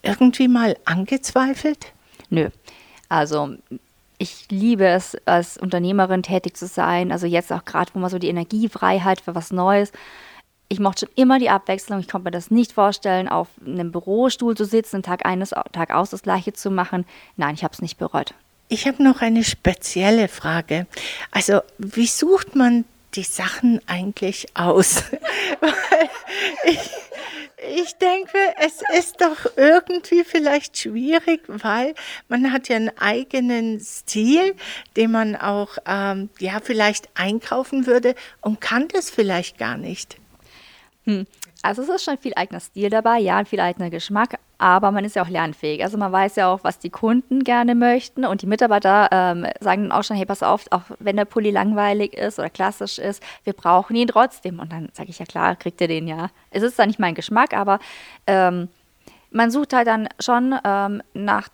irgendwie 0.03 0.47
mal 0.47 0.77
angezweifelt? 0.85 1.87
Nö. 2.29 2.49
Also 3.09 3.55
ich 4.17 4.47
liebe 4.49 4.85
es, 4.85 5.17
als 5.25 5.57
Unternehmerin 5.57 6.23
tätig 6.23 6.55
zu 6.57 6.67
sein. 6.67 7.11
Also 7.11 7.27
jetzt 7.27 7.51
auch 7.51 7.65
gerade, 7.65 7.91
wo 7.93 7.99
man 7.99 8.09
so 8.09 8.19
die 8.19 8.29
Energie 8.29 8.69
frei 8.69 8.99
hat 8.99 9.21
für 9.21 9.35
was 9.35 9.51
Neues. 9.51 9.91
Ich 10.67 10.79
mochte 10.79 11.05
schon 11.05 11.15
immer 11.15 11.39
die 11.39 11.49
Abwechslung. 11.49 11.99
Ich 11.99 12.07
konnte 12.07 12.25
mir 12.25 12.31
das 12.31 12.49
nicht 12.49 12.71
vorstellen, 12.71 13.27
auf 13.27 13.47
einem 13.65 13.91
Bürostuhl 13.91 14.55
zu 14.55 14.65
sitzen, 14.65 15.03
Tag 15.03 15.25
eines, 15.25 15.51
Tag 15.71 15.91
aus 15.91 16.09
das 16.09 16.23
Gleiche 16.23 16.53
zu 16.53 16.71
machen. 16.71 17.05
Nein, 17.37 17.55
ich 17.55 17.63
habe 17.63 17.73
es 17.73 17.81
nicht 17.81 17.97
bereut. 17.97 18.33
Ich 18.67 18.87
habe 18.87 19.03
noch 19.03 19.21
eine 19.21 19.43
spezielle 19.43 20.27
Frage. 20.27 20.87
Also, 21.29 21.61
wie 21.77 22.07
sucht 22.07 22.55
man 22.55 22.83
die 23.13 23.23
Sachen 23.23 23.79
eigentlich 23.85 24.47
aus? 24.55 25.03
ich, 26.65 26.79
ich 27.73 27.95
denke, 27.97 28.37
es 28.59 28.81
ist 28.97 29.21
doch 29.21 29.57
irgendwie 29.57 30.23
vielleicht 30.23 30.77
schwierig, 30.77 31.41
weil 31.47 31.95
man 32.27 32.51
hat 32.51 32.69
ja 32.69 32.75
einen 32.75 32.97
eigenen 32.97 33.79
Stil, 33.79 34.55
den 34.95 35.11
man 35.11 35.35
auch 35.35 35.77
ähm, 35.85 36.29
ja 36.39 36.59
vielleicht 36.61 37.09
einkaufen 37.15 37.87
würde 37.87 38.15
und 38.41 38.61
kann 38.61 38.87
das 38.89 39.09
vielleicht 39.09 39.57
gar 39.57 39.77
nicht. 39.77 40.17
Hm. 41.05 41.25
Also 41.65 41.81
es 41.81 41.89
ist 41.89 42.03
schon 42.03 42.19
viel 42.19 42.33
eigener 42.35 42.59
Stil 42.59 42.91
dabei, 42.91 43.17
ja, 43.17 43.43
viel 43.43 43.59
eigener 43.59 43.89
Geschmack, 43.89 44.37
aber 44.59 44.91
man 44.91 45.03
ist 45.03 45.15
ja 45.15 45.23
auch 45.23 45.29
lernfähig. 45.29 45.83
Also 45.83 45.97
man 45.97 46.11
weiß 46.11 46.35
ja 46.35 46.47
auch, 46.47 46.63
was 46.63 46.77
die 46.77 46.91
Kunden 46.91 47.43
gerne 47.43 47.73
möchten 47.73 48.23
und 48.23 48.43
die 48.43 48.45
Mitarbeiter 48.45 49.09
ähm, 49.11 49.47
sagen 49.59 49.89
dann 49.89 49.91
auch 49.91 50.03
schon, 50.03 50.15
hey, 50.15 50.27
pass 50.27 50.43
auf, 50.43 50.65
auch 50.69 50.83
wenn 50.99 51.15
der 51.15 51.25
Pulli 51.25 51.49
langweilig 51.49 52.13
ist 52.13 52.37
oder 52.37 52.51
klassisch 52.51 52.99
ist, 52.99 53.23
wir 53.45 53.53
brauchen 53.53 53.95
ihn 53.95 54.07
trotzdem. 54.07 54.59
Und 54.59 54.71
dann 54.71 54.89
sage 54.93 55.09
ich, 55.09 55.17
ja 55.17 55.25
klar, 55.25 55.55
kriegt 55.55 55.81
ihr 55.81 55.87
den 55.87 56.07
ja. 56.07 56.29
Es 56.51 56.61
ist 56.61 56.75
zwar 56.75 56.85
nicht 56.85 56.99
mein 56.99 57.15
Geschmack, 57.15 57.55
aber 57.55 57.79
ähm, 58.27 58.69
man 59.31 59.49
sucht 59.49 59.73
halt 59.73 59.87
dann 59.87 60.07
schon 60.19 60.53
ähm, 60.63 61.01
nach 61.15 61.49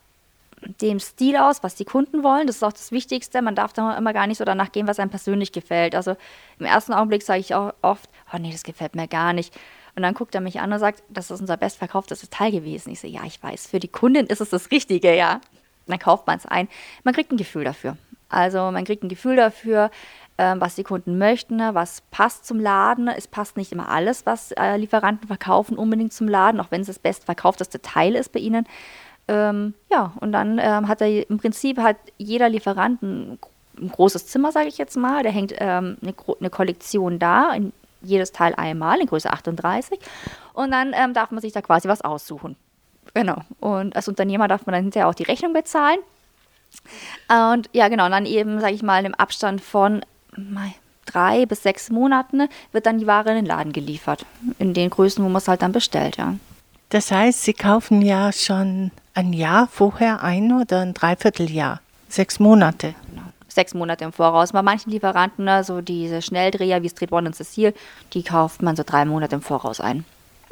dem 0.82 1.00
Stil 1.00 1.38
aus, 1.38 1.62
was 1.62 1.74
die 1.74 1.86
Kunden 1.86 2.22
wollen. 2.22 2.46
Das 2.46 2.56
ist 2.56 2.62
auch 2.62 2.72
das 2.72 2.92
Wichtigste. 2.92 3.40
Man 3.40 3.54
darf 3.54 3.72
da 3.72 3.96
immer 3.96 4.12
gar 4.12 4.26
nicht 4.26 4.36
so 4.36 4.44
danach 4.44 4.72
gehen, 4.72 4.86
was 4.86 4.98
einem 4.98 5.10
persönlich 5.10 5.52
gefällt. 5.52 5.94
Also 5.94 6.16
im 6.58 6.66
ersten 6.66 6.92
Augenblick 6.92 7.22
sage 7.22 7.40
ich 7.40 7.54
auch 7.54 7.72
oft, 7.80 8.10
oh 8.34 8.36
nee, 8.38 8.52
das 8.52 8.62
gefällt 8.62 8.94
mir 8.94 9.08
gar 9.08 9.32
nicht. 9.32 9.54
Und 9.94 10.02
dann 10.02 10.14
guckt 10.14 10.34
er 10.34 10.40
mich 10.40 10.60
an 10.60 10.72
und 10.72 10.78
sagt, 10.78 11.02
das 11.08 11.30
ist 11.30 11.40
unser 11.40 11.56
bestverkauftes 11.56 12.28
Teil 12.30 12.50
gewesen. 12.50 12.90
Ich 12.90 13.00
so, 13.00 13.06
ja, 13.06 13.22
ich 13.24 13.42
weiß, 13.42 13.66
für 13.66 13.78
die 13.78 13.88
Kundin 13.88 14.26
ist 14.26 14.40
es 14.40 14.50
das 14.50 14.70
Richtige, 14.70 15.14
ja. 15.14 15.40
Dann 15.86 15.98
kauft 15.98 16.26
man 16.26 16.38
es 16.38 16.46
ein. 16.46 16.68
Man 17.04 17.14
kriegt 17.14 17.32
ein 17.32 17.36
Gefühl 17.36 17.64
dafür. 17.64 17.96
Also 18.28 18.70
man 18.70 18.84
kriegt 18.84 19.02
ein 19.02 19.08
Gefühl 19.08 19.36
dafür, 19.36 19.90
ähm, 20.38 20.60
was 20.60 20.74
die 20.74 20.84
Kunden 20.84 21.18
möchten, 21.18 21.56
ne, 21.56 21.74
was 21.74 22.00
passt 22.10 22.46
zum 22.46 22.58
Laden. 22.58 23.08
Es 23.08 23.28
passt 23.28 23.56
nicht 23.58 23.72
immer 23.72 23.88
alles, 23.88 24.24
was 24.24 24.52
äh, 24.52 24.76
Lieferanten 24.76 25.26
verkaufen, 25.26 25.76
unbedingt 25.76 26.12
zum 26.14 26.28
Laden, 26.28 26.60
auch 26.60 26.70
wenn 26.70 26.80
es 26.80 26.86
das 26.86 26.98
bestverkaufteste 26.98 27.82
Teil 27.82 28.14
ist 28.14 28.32
bei 28.32 28.40
ihnen. 28.40 28.66
Ähm, 29.28 29.74
ja, 29.90 30.12
und 30.20 30.32
dann 30.32 30.58
ähm, 30.58 30.88
hat 30.88 31.00
er 31.00 31.30
im 31.30 31.38
Prinzip 31.38 31.78
hat 31.78 31.96
jeder 32.16 32.48
Lieferant 32.48 33.02
ein, 33.02 33.38
ein 33.78 33.88
großes 33.88 34.26
Zimmer, 34.26 34.50
sage 34.52 34.68
ich 34.68 34.78
jetzt 34.78 34.96
mal. 34.96 35.22
Da 35.22 35.28
hängt 35.30 35.52
ähm, 35.58 35.98
eine, 36.02 36.14
eine, 36.40 36.50
Kollektion 36.50 37.18
da, 37.18 37.52
in 37.52 37.72
jedes 38.02 38.32
Teil 38.32 38.54
einmal 38.56 39.00
in 39.00 39.06
Größe 39.06 39.32
38. 39.32 39.98
Und 40.52 40.70
dann 40.70 40.92
ähm, 40.94 41.14
darf 41.14 41.30
man 41.30 41.40
sich 41.40 41.52
da 41.52 41.62
quasi 41.62 41.88
was 41.88 42.02
aussuchen. 42.02 42.56
Genau. 43.14 43.42
Und 43.60 43.96
als 43.96 44.08
Unternehmer 44.08 44.48
darf 44.48 44.66
man 44.66 44.74
dann 44.74 44.84
hinterher 44.84 45.08
auch 45.08 45.14
die 45.14 45.24
Rechnung 45.24 45.52
bezahlen. 45.52 45.98
Und 47.28 47.68
ja, 47.72 47.88
genau, 47.88 48.06
und 48.06 48.12
dann 48.12 48.26
eben, 48.26 48.60
sage 48.60 48.74
ich 48.74 48.82
mal, 48.82 49.04
im 49.04 49.14
Abstand 49.14 49.60
von 49.60 50.04
drei 51.04 51.44
bis 51.44 51.62
sechs 51.62 51.90
Monaten 51.90 52.48
wird 52.72 52.86
dann 52.86 52.98
die 52.98 53.06
Ware 53.06 53.30
in 53.30 53.36
den 53.36 53.46
Laden 53.46 53.72
geliefert. 53.72 54.24
In 54.58 54.72
den 54.72 54.88
Größen, 54.88 55.22
wo 55.22 55.28
man 55.28 55.38
es 55.38 55.48
halt 55.48 55.62
dann 55.62 55.72
bestellt, 55.72 56.16
ja. 56.16 56.34
Das 56.88 57.10
heißt, 57.10 57.42
Sie 57.42 57.54
kaufen 57.54 58.02
ja 58.02 58.32
schon 58.32 58.90
ein 59.14 59.32
Jahr 59.32 59.66
vorher 59.66 60.22
ein 60.22 60.52
oder 60.52 60.80
ein 60.80 60.94
Dreivierteljahr? 60.94 61.80
Sechs 62.08 62.38
Monate? 62.38 62.94
Genau 63.10 63.21
sechs 63.54 63.74
Monate 63.74 64.04
im 64.04 64.12
Voraus. 64.12 64.52
Bei 64.52 64.62
manchen 64.62 64.90
Lieferanten, 64.90 65.44
ne, 65.44 65.64
so 65.64 65.80
diese 65.80 66.22
Schnelldreher 66.22 66.82
wie 66.82 66.90
Street 66.90 67.12
One 67.12 67.28
und 67.28 67.34
Cecile, 67.34 67.74
die 68.12 68.22
kauft 68.22 68.62
man 68.62 68.76
so 68.76 68.82
drei 68.84 69.04
Monate 69.04 69.36
im 69.36 69.42
Voraus 69.42 69.80
ein. 69.80 70.04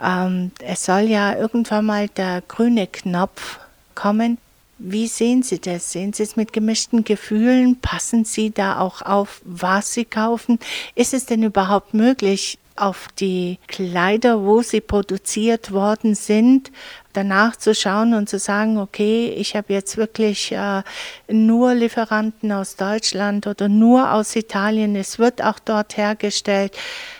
Ähm, 0.03 0.53
es 0.61 0.85
soll 0.85 1.03
ja 1.03 1.37
irgendwann 1.37 1.87
mal 1.87 2.09
der 2.09 2.43
grüne 2.47 2.87
Knopf 2.87 3.59
kommen. 3.95 4.39
Wie 4.79 5.09
sehen 5.09 5.43
Sie 5.43 5.61
das? 5.61 5.93
Sehen 5.93 6.15
Sie 6.15 6.23
es 6.23 6.37
mit 6.37 6.55
gemischten 6.55 7.05
Gefühlen? 7.05 7.79
Passen 7.81 8.25
Sie 8.25 8.51
da 8.51 8.81
auch 8.81 9.03
auf, 9.03 9.43
was 9.45 9.93
Sie 9.93 10.07
kaufen? 10.07 10.59
Ist 10.95 11.13
es 11.13 11.27
denn 11.27 11.43
überhaupt 11.43 11.93
möglich, 11.93 12.59
auf 12.77 13.09
die 13.19 13.59
Kleider, 13.67 14.45
wo 14.45 14.63
sie 14.63 14.81
produziert 14.81 15.73
worden 15.73 16.15
sind, 16.15 16.71
danach 17.13 17.57
zu 17.57 17.75
schauen 17.75 18.15
und 18.15 18.29
zu 18.29 18.39
sagen, 18.39 18.79
okay, 18.79 19.35
ich 19.37 19.57
habe 19.57 19.73
jetzt 19.73 19.97
wirklich 19.97 20.53
äh, 20.53 20.83
nur 21.29 21.75
Lieferanten 21.75 22.53
aus 22.53 22.77
Deutschland 22.77 23.47
oder 23.47 23.69
nur 23.69 24.13
aus 24.13 24.37
Italien, 24.37 24.97
es 24.97 25.19
wird 25.19 25.43
auch 25.43 25.59
dort 25.59 25.97
hergestellt, 25.97 26.77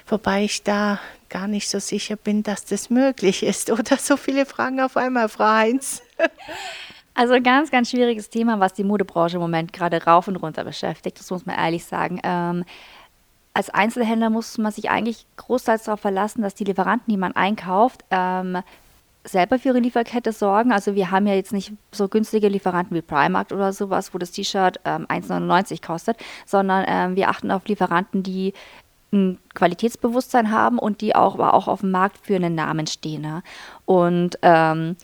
wobei 0.07 0.45
ich 0.45 0.63
da 0.63 0.99
gar 1.31 1.47
nicht 1.47 1.71
so 1.71 1.79
sicher 1.79 2.17
bin, 2.17 2.43
dass 2.43 2.67
das 2.67 2.91
möglich 2.91 3.43
ist. 3.43 3.71
Oder 3.79 3.97
so 3.97 4.17
viele 4.19 4.45
Fragen 4.45 4.81
auf 4.81 4.97
einmal, 4.99 5.29
Frau 5.31 5.47
Heinz. 5.47 6.03
Also 7.13 7.35
ein 7.35 7.43
ganz, 7.43 7.71
ganz 7.71 7.91
schwieriges 7.91 8.31
Thema, 8.31 8.61
was 8.61 8.73
die 8.73 8.85
Modebranche 8.85 9.37
im 9.37 9.43
Moment 9.43 9.73
gerade 9.73 10.03
rauf 10.05 10.29
und 10.29 10.37
runter 10.37 10.65
beschäftigt, 10.65 11.19
das 11.19 11.31
muss 11.31 11.45
man 11.45 11.59
ehrlich 11.59 11.85
sagen. 11.85 12.21
Ähm, 12.23 12.65
als 13.55 13.71
Einzelhändler 13.71 14.31
muss 14.31 14.59
man 14.59 14.73
sich 14.73 14.91
eigentlich 14.91 15.27
großteils 15.37 15.85
darauf 15.85 16.01
verlassen, 16.01 16.43
dass 16.43 16.55
die 16.55 16.65
Lieferanten, 16.65 17.11
die 17.11 17.17
man 17.17 17.33
einkauft, 17.33 18.05
ähm, 18.11 18.59
selber 19.25 19.59
für 19.59 19.69
ihre 19.69 19.81
Lieferkette 19.81 20.33
sorgen. 20.33 20.73
Also 20.73 20.95
wir 20.95 21.11
haben 21.11 21.27
ja 21.27 21.35
jetzt 21.35 21.53
nicht 21.53 21.73
so 21.93 22.09
günstige 22.09 22.49
Lieferanten 22.49 22.97
wie 22.97 23.03
Primark 23.03 23.53
oder 23.53 23.73
sowas, 23.73 24.15
wo 24.15 24.19
das 24.19 24.31
T-Shirt 24.31 24.81
ähm, 24.85 25.07
1,99 25.07 25.85
kostet, 25.85 26.17
sondern 26.47 26.85
ähm, 26.89 27.17
wir 27.17 27.29
achten 27.29 27.51
auf 27.51 27.67
Lieferanten, 27.67 28.23
die 28.23 28.55
ein 29.13 29.39
Qualitätsbewusstsein 29.55 30.51
haben 30.51 30.79
und 30.79 31.01
die 31.01 31.15
auch, 31.17 31.35
aber 31.35 31.55
auch 31.55 31.69
auf 31.69 31.81
dem 31.81 31.91
Markt 31.91 32.19
für 32.23 32.37
einen 32.37 32.55
Namen 32.55 32.87
stehen. 32.87 33.23
Ne? 33.23 33.43
Und 33.85 34.39
ähm, 34.43 34.97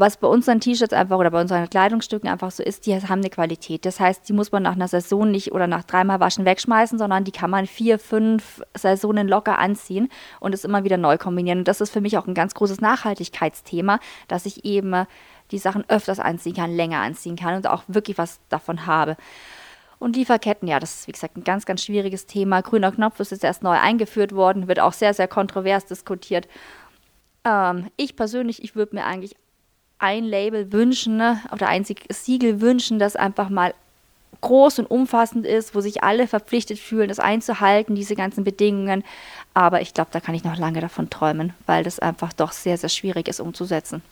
was 0.00 0.16
bei 0.16 0.26
unseren 0.26 0.60
T-Shirts 0.60 0.92
einfach 0.92 1.18
oder 1.18 1.30
bei 1.30 1.40
unseren 1.40 1.68
Kleidungsstücken 1.68 2.28
einfach 2.28 2.50
so 2.50 2.62
ist, 2.62 2.86
die 2.86 2.94
haben 2.94 3.20
eine 3.20 3.30
Qualität. 3.30 3.84
Das 3.84 4.00
heißt, 4.00 4.28
die 4.28 4.32
muss 4.32 4.50
man 4.50 4.62
nach 4.62 4.74
einer 4.74 4.88
Saison 4.88 5.30
nicht 5.30 5.52
oder 5.52 5.66
nach 5.66 5.84
dreimal 5.84 6.18
Waschen 6.20 6.44
wegschmeißen, 6.44 6.98
sondern 6.98 7.24
die 7.24 7.32
kann 7.32 7.50
man 7.50 7.66
vier, 7.66 7.98
fünf 7.98 8.62
Saisonen 8.74 9.28
locker 9.28 9.58
anziehen 9.58 10.08
und 10.40 10.54
es 10.54 10.64
immer 10.64 10.84
wieder 10.84 10.96
neu 10.96 11.18
kombinieren. 11.18 11.60
Und 11.60 11.68
das 11.68 11.80
ist 11.80 11.92
für 11.92 12.00
mich 12.00 12.18
auch 12.18 12.26
ein 12.26 12.34
ganz 12.34 12.54
großes 12.54 12.80
Nachhaltigkeitsthema, 12.80 14.00
dass 14.26 14.46
ich 14.46 14.64
eben 14.64 15.06
die 15.50 15.58
Sachen 15.58 15.84
öfters 15.88 16.18
anziehen 16.18 16.54
kann, 16.54 16.74
länger 16.74 17.00
anziehen 17.00 17.36
kann 17.36 17.54
und 17.54 17.66
auch 17.66 17.82
wirklich 17.86 18.18
was 18.18 18.40
davon 18.48 18.86
habe. 18.86 19.16
Und 19.98 20.16
Lieferketten, 20.16 20.66
ja, 20.66 20.80
das 20.80 21.00
ist 21.00 21.08
wie 21.08 21.12
gesagt 21.12 21.36
ein 21.36 21.44
ganz, 21.44 21.66
ganz 21.66 21.84
schwieriges 21.84 22.26
Thema. 22.26 22.62
Grüner 22.62 22.90
Knopf 22.90 23.20
ist 23.20 23.32
jetzt 23.32 23.44
erst 23.44 23.62
neu 23.62 23.76
eingeführt 23.78 24.34
worden, 24.34 24.66
wird 24.66 24.80
auch 24.80 24.94
sehr, 24.94 25.12
sehr 25.12 25.28
kontrovers 25.28 25.84
diskutiert. 25.84 26.48
Ähm, 27.44 27.90
ich 27.96 28.16
persönlich, 28.16 28.64
ich 28.64 28.74
würde 28.74 28.96
mir 28.96 29.04
eigentlich 29.04 29.36
ein 30.00 30.24
Label 30.24 30.72
wünschen 30.72 31.16
ne, 31.16 31.40
oder 31.52 31.68
ein 31.68 31.84
Siegel 31.84 32.60
wünschen, 32.60 32.98
das 32.98 33.16
einfach 33.16 33.50
mal 33.50 33.74
groß 34.40 34.80
und 34.80 34.86
umfassend 34.86 35.46
ist, 35.46 35.74
wo 35.74 35.80
sich 35.80 36.02
alle 36.02 36.26
verpflichtet 36.26 36.78
fühlen, 36.78 37.08
das 37.08 37.20
einzuhalten, 37.20 37.94
diese 37.94 38.16
ganzen 38.16 38.42
Bedingungen. 38.42 39.04
Aber 39.52 39.82
ich 39.82 39.92
glaube, 39.92 40.10
da 40.12 40.20
kann 40.20 40.34
ich 40.34 40.44
noch 40.44 40.56
lange 40.56 40.80
davon 40.80 41.10
träumen, 41.10 41.52
weil 41.66 41.84
das 41.84 41.98
einfach 41.98 42.32
doch 42.32 42.52
sehr, 42.52 42.78
sehr 42.78 42.88
schwierig 42.88 43.28
ist 43.28 43.40
umzusetzen. 43.40 44.02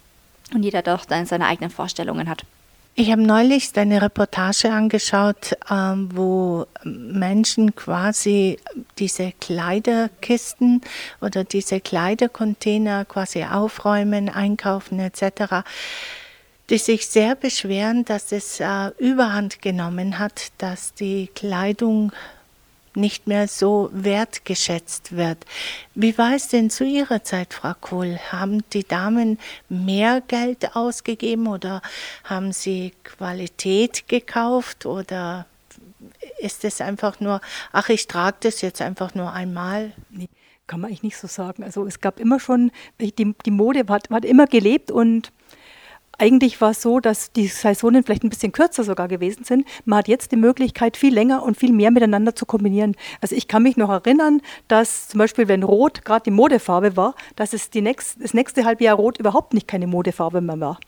Und 0.55 0.63
jeder 0.63 0.83
doch 0.83 1.05
dann 1.05 1.27
seine 1.27 1.47
eigenen 1.47 1.71
Vorstellungen 1.71 2.29
hat. 2.29 2.45
Ich 3.01 3.13
habe 3.13 3.23
neulich 3.23 3.71
eine 3.77 4.03
Reportage 4.03 4.73
angeschaut, 4.73 5.57
ähm, 5.71 6.09
wo 6.13 6.67
Menschen 6.83 7.77
quasi 7.77 8.59
diese 8.99 9.31
Kleiderkisten 9.41 10.81
oder 11.21 11.45
diese 11.45 11.79
Kleidercontainer 11.79 13.05
quasi 13.05 13.45
aufräumen, 13.45 14.29
einkaufen 14.29 14.99
etc., 14.99 15.63
die 16.71 16.79
sich 16.79 17.07
sehr 17.07 17.37
beschweren, 17.37 18.05
dass 18.05 18.33
es 18.33 18.59
äh, 18.59 18.89
überhand 18.99 19.63
genommen 19.63 20.19
hat, 20.19 20.51
dass 20.59 20.93
die 20.93 21.29
Kleidung 21.29 22.11
nicht 22.99 23.27
mehr 23.27 23.49
so 23.49 23.89
wertgeschätzt 23.93 25.17
wird. 25.17 25.39
Wie 25.95 26.19
war 26.19 26.35
es 26.35 26.49
denn 26.49 26.69
zu 26.69 26.85
Ihrer 26.85 27.25
Zeit, 27.25 27.55
Frau 27.55 27.73
Kohl? 27.81 28.19
Haben 28.31 28.63
die 28.73 28.87
Damen 28.87 29.39
mehr 29.69 30.21
Geld 30.21 30.77
ausgegeben 30.77 31.47
oder 31.47 31.81
haben 32.25 32.53
sie 32.53 32.93
Qualität 33.05 34.09
gekauft 34.09 34.85
oder 34.85 35.47
ist 36.39 36.65
es 36.65 36.81
einfach 36.81 37.21
nur, 37.21 37.41
ach, 37.73 37.89
ich 37.89 38.07
trage 38.07 38.37
das 38.41 38.61
jetzt 38.61 38.83
einfach 38.83 39.15
nur 39.15 39.33
einmal? 39.33 39.93
Nee, 40.11 40.29
kann 40.67 40.81
man 40.81 40.91
eigentlich 40.91 41.03
nicht 41.03 41.17
so 41.17 41.27
sagen. 41.27 41.65
Also 41.65 41.87
es 41.87 42.01
gab 42.01 42.21
immer 42.21 42.39
schon, 42.39 42.71
die, 43.01 43.13
die 43.13 43.51
Mode 43.51 43.85
hat, 43.89 44.11
hat 44.11 44.25
immer 44.25 44.47
gelebt 44.47 44.91
und 44.91 45.33
eigentlich 46.19 46.61
war 46.61 46.73
es 46.73 46.83
so, 46.83 47.01
dass 47.01 47.33
die 47.33 47.47
Saisonen 47.47 48.03
vielleicht 48.03 48.25
ein 48.25 48.29
bisschen 48.29 48.53
kürzer 48.53 48.83
sogar 48.85 49.09
gewesen 49.09 49.45
sind. 49.45 49.67
Man 49.85 50.01
hat 50.01 50.09
jetzt 50.09 50.33
die 50.33 50.37
Möglichkeit, 50.37 50.97
viel 50.97 51.15
länger 51.15 51.43
und 51.45 51.57
viel 51.57 51.73
mehr 51.73 51.91
miteinander 51.91 52.35
zu 52.35 52.45
kombinieren. 52.45 52.97
Also 53.21 53.37
ich 53.37 53.47
kann 53.49 53.63
mich 53.63 53.77
noch 53.77 53.89
erinnern, 53.89 54.43
dass 54.67 55.09
zum 55.09 55.19
Beispiel, 55.19 55.49
wenn 55.49 55.63
Rot 55.63 56.05
gerade 56.05 56.25
die 56.25 56.31
Modefarbe 56.33 56.97
war, 56.97 57.15
dass 57.37 57.53
es 57.53 57.71
die 57.71 57.81
nächst, 57.81 58.21
das 58.21 58.35
nächste 58.35 58.65
Halbjahr 58.65 58.97
Rot 58.97 59.19
überhaupt 59.19 59.55
nicht 59.55 59.69
keine 59.69 59.87
Modefarbe 59.87 60.41
mehr 60.41 60.59
war. 60.61 60.81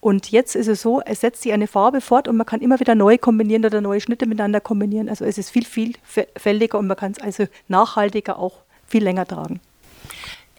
Und 0.00 0.30
jetzt 0.30 0.54
ist 0.54 0.66
es 0.66 0.82
so, 0.82 1.00
es 1.04 1.20
setzt 1.20 1.42
sich 1.42 1.52
eine 1.52 1.66
Farbe 1.66 2.00
fort 2.00 2.28
und 2.28 2.36
man 2.36 2.46
kann 2.46 2.60
immer 2.60 2.78
wieder 2.80 2.94
neu 2.94 3.16
kombinieren 3.16 3.64
oder 3.64 3.80
neue 3.80 4.00
Schnitte 4.00 4.26
miteinander 4.26 4.60
kombinieren. 4.60 5.08
Also 5.08 5.24
es 5.24 5.38
ist 5.38 5.50
viel, 5.50 5.64
viel 5.64 5.94
fälliger 6.36 6.78
und 6.78 6.86
man 6.86 6.96
kann 6.96 7.12
es 7.12 7.20
also 7.20 7.46
nachhaltiger 7.68 8.38
auch 8.38 8.64
viel 8.86 9.02
länger 9.02 9.26
tragen. 9.26 9.60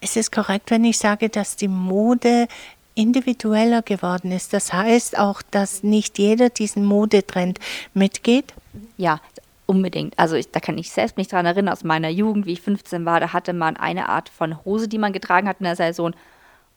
Ist 0.01 0.17
es 0.17 0.31
korrekt, 0.31 0.71
wenn 0.71 0.83
ich 0.83 0.97
sage, 0.97 1.29
dass 1.29 1.55
die 1.55 1.67
Mode 1.67 2.47
individueller 2.95 3.81
geworden 3.81 4.31
ist. 4.31 4.53
Das 4.53 4.73
heißt 4.73 5.19
auch, 5.19 5.41
dass 5.51 5.83
nicht 5.83 6.17
jeder 6.17 6.49
diesen 6.49 6.85
Modetrend 6.85 7.59
mitgeht. 7.93 8.53
Ja, 8.97 9.19
unbedingt. 9.65 10.17
Also 10.17 10.35
ich, 10.35 10.51
da 10.51 10.59
kann 10.59 10.77
ich 10.77 10.91
selbst 10.91 11.17
mich 11.17 11.27
daran 11.27 11.45
erinnern, 11.45 11.73
aus 11.73 11.83
meiner 11.83 12.09
Jugend, 12.09 12.45
wie 12.45 12.53
ich 12.53 12.61
15 12.61 13.05
war, 13.05 13.19
da 13.19 13.33
hatte 13.33 13.53
man 13.53 13.77
eine 13.77 14.09
Art 14.09 14.29
von 14.29 14.63
Hose, 14.65 14.87
die 14.87 14.97
man 14.97 15.13
getragen 15.13 15.47
hat 15.47 15.57
in 15.59 15.65
der 15.65 15.75
Saison. 15.75 16.13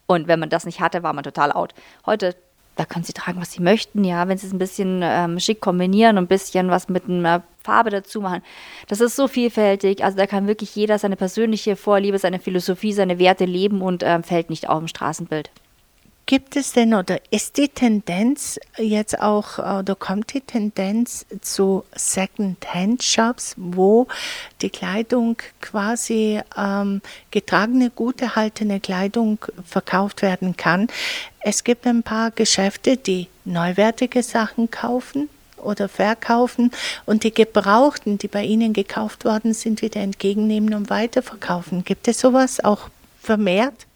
Und 0.07 0.27
wenn 0.27 0.41
man 0.41 0.51
das 0.51 0.65
nicht 0.65 0.81
hatte, 0.81 1.03
war 1.03 1.13
man 1.13 1.25
total 1.25 1.53
out. 1.53 1.75
Heute, 2.07 2.35
da 2.77 2.85
können 2.85 3.05
sie 3.05 3.13
tragen, 3.13 3.41
was 3.41 3.53
sie 3.53 3.61
möchten, 3.61 4.05
ja, 4.05 4.27
wenn 4.29 4.39
sie 4.39 4.47
es 4.47 4.53
ein 4.53 4.59
bisschen 4.59 5.01
ähm, 5.03 5.39
schick 5.39 5.61
kombinieren 5.61 6.17
und 6.17 6.25
ein 6.25 6.29
bisschen 6.29 6.71
was 6.71 6.89
mit 6.89 7.09
einer 7.09 7.43
Farbe 7.63 7.91
dazu 7.91 8.21
machen. 8.21 8.43
Das 8.87 9.01
ist 9.01 9.17
so 9.17 9.29
vielfältig. 9.29 10.03
Also 10.03 10.17
da 10.17 10.27
kann 10.27 10.47
wirklich 10.47 10.75
jeder 10.75 10.99
seine 10.99 11.17
persönliche 11.17 11.77
Vorliebe, 11.77 12.19
seine 12.19 12.39
Philosophie, 12.39 12.93
seine 12.93 13.19
Werte 13.19 13.45
leben 13.45 13.83
und 13.83 14.03
ähm, 14.03 14.23
fällt 14.23 14.49
nicht 14.49 14.69
auf 14.69 14.81
im 14.81 14.89
Straßenbild. 14.89 15.51
Gibt 16.29 16.57
es 16.57 16.73
denn 16.75 16.93
oder 16.93 17.21
ist 17.31 17.57
die 17.57 17.71
Tendenz 17.71 18.61
jetzt 18.77 19.19
auch 19.19 19.59
oder 19.59 19.95
kommt 19.99 20.35
die 20.35 20.43
Tendenz 20.43 21.25
zu 21.41 21.85
Second-Hand-Shops, 21.97 23.55
wo 23.57 24.09
die 24.61 24.69
Kleidung 24.69 25.39
quasi 25.63 26.39
ähm, 26.55 27.01
getragene, 27.31 27.89
gut 27.89 28.21
erhaltene 28.21 28.79
Kleidung 28.79 29.39
verkauft 29.65 30.21
werden 30.21 30.55
kann? 30.55 30.89
Es 31.41 31.65
gibt 31.65 31.87
ein 31.87 32.03
paar 32.03 32.31
Geschäfte, 32.31 32.99
die 32.99 33.29
neuwertige 33.47 34.23
Sachen 34.23 34.71
kaufen 34.71 35.31
oder 35.57 35.89
verkaufen 35.89 36.73
und 37.07 37.25
die 37.25 37.33
Gebrauchten, 37.33 38.19
die 38.19 38.29
bei 38.29 38.45
Ihnen 38.45 38.75
gekauft 38.75 39.25
worden 39.25 39.55
sind, 39.55 39.81
wieder 39.81 40.03
entgegennehmen 40.03 40.75
und 40.75 40.91
weiterverkaufen. 40.91 41.85
Gibt 41.85 42.07
es 42.07 42.21
sowas 42.21 42.63
auch 42.63 42.91
vermehrt? 43.23 43.87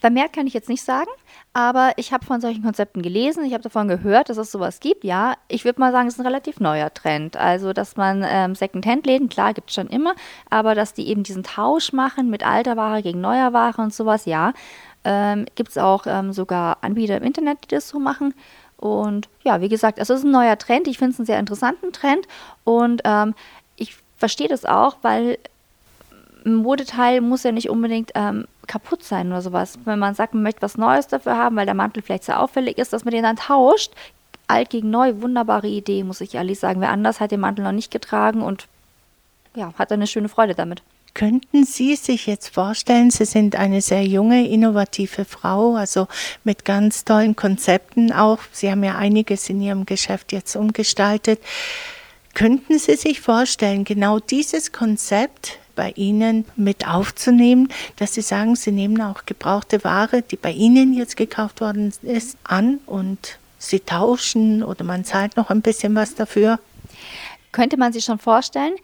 Vermehrt 0.00 0.32
kann 0.32 0.48
ich 0.48 0.54
jetzt 0.54 0.68
nicht 0.68 0.84
sagen, 0.84 1.10
aber 1.54 1.92
ich 1.96 2.12
habe 2.12 2.24
von 2.24 2.40
solchen 2.40 2.62
Konzepten 2.62 3.02
gelesen, 3.02 3.44
ich 3.44 3.52
habe 3.52 3.62
davon 3.62 3.86
gehört, 3.86 4.30
dass 4.30 4.38
es 4.38 4.50
sowas 4.50 4.80
gibt. 4.80 5.04
Ja, 5.04 5.34
ich 5.48 5.64
würde 5.64 5.80
mal 5.80 5.92
sagen, 5.92 6.08
es 6.08 6.14
ist 6.14 6.20
ein 6.20 6.26
relativ 6.26 6.60
neuer 6.60 6.92
Trend. 6.94 7.36
Also, 7.36 7.72
dass 7.74 7.96
man 7.96 8.24
ähm, 8.26 8.54
Second-Hand-Läden, 8.54 9.28
klar, 9.28 9.52
gibt 9.52 9.68
es 9.68 9.74
schon 9.74 9.88
immer, 9.88 10.14
aber 10.48 10.74
dass 10.74 10.94
die 10.94 11.08
eben 11.08 11.22
diesen 11.24 11.42
Tausch 11.42 11.92
machen 11.92 12.30
mit 12.30 12.44
alter 12.44 12.76
Ware 12.76 13.02
gegen 13.02 13.20
neuer 13.20 13.52
Ware 13.52 13.82
und 13.82 13.92
sowas, 13.92 14.24
ja. 14.24 14.54
Ähm, 15.04 15.46
gibt 15.56 15.70
es 15.70 15.78
auch 15.78 16.06
ähm, 16.06 16.32
sogar 16.32 16.78
Anbieter 16.80 17.16
im 17.16 17.24
Internet, 17.24 17.58
die 17.64 17.68
das 17.74 17.88
so 17.88 17.98
machen. 17.98 18.34
Und 18.78 19.28
ja, 19.44 19.60
wie 19.60 19.68
gesagt, 19.68 19.98
es 19.98 20.10
ist 20.10 20.24
ein 20.24 20.30
neuer 20.30 20.56
Trend. 20.58 20.88
Ich 20.88 20.98
finde 20.98 21.12
es 21.12 21.18
einen 21.18 21.26
sehr 21.26 21.38
interessanten 21.38 21.92
Trend 21.92 22.26
und 22.64 23.02
ähm, 23.04 23.34
ich 23.76 23.96
verstehe 24.16 24.48
das 24.48 24.64
auch, 24.64 24.96
weil 25.02 25.38
ein 26.44 26.56
Modeteil 26.56 27.20
muss 27.20 27.42
ja 27.42 27.52
nicht 27.52 27.70
unbedingt 27.70 28.12
ähm, 28.14 28.46
kaputt 28.66 29.04
sein 29.04 29.28
oder 29.28 29.42
sowas. 29.42 29.78
Wenn 29.84 29.98
man 29.98 30.14
sagt, 30.14 30.34
man 30.34 30.42
möchte 30.42 30.62
was 30.62 30.78
Neues 30.78 31.06
dafür 31.08 31.36
haben, 31.36 31.56
weil 31.56 31.66
der 31.66 31.74
Mantel 31.74 32.02
vielleicht 32.02 32.24
sehr 32.24 32.40
auffällig 32.40 32.78
ist, 32.78 32.92
dass 32.92 33.04
man 33.04 33.12
den 33.12 33.22
dann 33.22 33.36
tauscht. 33.36 33.92
Alt 34.48 34.70
gegen 34.70 34.90
neu, 34.90 35.20
wunderbare 35.20 35.68
Idee, 35.68 36.04
muss 36.04 36.20
ich 36.20 36.34
ehrlich 36.34 36.58
sagen. 36.58 36.80
Wer 36.80 36.90
anders 36.90 37.20
hat 37.20 37.30
den 37.30 37.40
Mantel 37.40 37.64
noch 37.64 37.72
nicht 37.72 37.90
getragen 37.90 38.42
und 38.42 38.66
ja, 39.54 39.72
hat 39.78 39.92
eine 39.92 40.06
schöne 40.06 40.28
Freude 40.28 40.54
damit. 40.54 40.82
Könnten 41.14 41.64
Sie 41.64 41.94
sich 41.96 42.26
jetzt 42.26 42.54
vorstellen, 42.54 43.10
Sie 43.10 43.26
sind 43.26 43.54
eine 43.54 43.82
sehr 43.82 44.04
junge, 44.06 44.48
innovative 44.48 45.26
Frau, 45.26 45.74
also 45.74 46.08
mit 46.42 46.64
ganz 46.64 47.04
tollen 47.04 47.36
Konzepten 47.36 48.12
auch. 48.12 48.38
Sie 48.50 48.70
haben 48.70 48.82
ja 48.82 48.96
einiges 48.96 49.50
in 49.50 49.60
Ihrem 49.60 49.84
Geschäft 49.84 50.32
jetzt 50.32 50.56
umgestaltet. 50.56 51.40
Könnten 52.34 52.78
Sie 52.78 52.96
sich 52.96 53.20
vorstellen, 53.20 53.84
genau 53.84 54.20
dieses 54.20 54.72
Konzept 54.72 55.58
bei 55.74 55.92
Ihnen 55.96 56.44
mit 56.56 56.86
aufzunehmen, 56.86 57.68
dass 57.96 58.14
Sie 58.14 58.22
sagen, 58.22 58.56
Sie 58.56 58.72
nehmen 58.72 59.00
auch 59.00 59.26
gebrauchte 59.26 59.84
Ware, 59.84 60.22
die 60.22 60.36
bei 60.36 60.52
Ihnen 60.52 60.94
jetzt 60.94 61.16
gekauft 61.16 61.60
worden 61.60 61.92
ist, 62.02 62.36
an 62.44 62.80
und 62.86 63.38
Sie 63.58 63.80
tauschen 63.80 64.62
oder 64.62 64.84
man 64.84 65.04
zahlt 65.04 65.36
noch 65.36 65.50
ein 65.50 65.62
bisschen 65.62 65.94
was 65.94 66.14
dafür? 66.14 66.58
Könnte 67.52 67.76
man 67.76 67.92
sich 67.92 68.04
schon 68.04 68.18
vorstellen. 68.18 68.74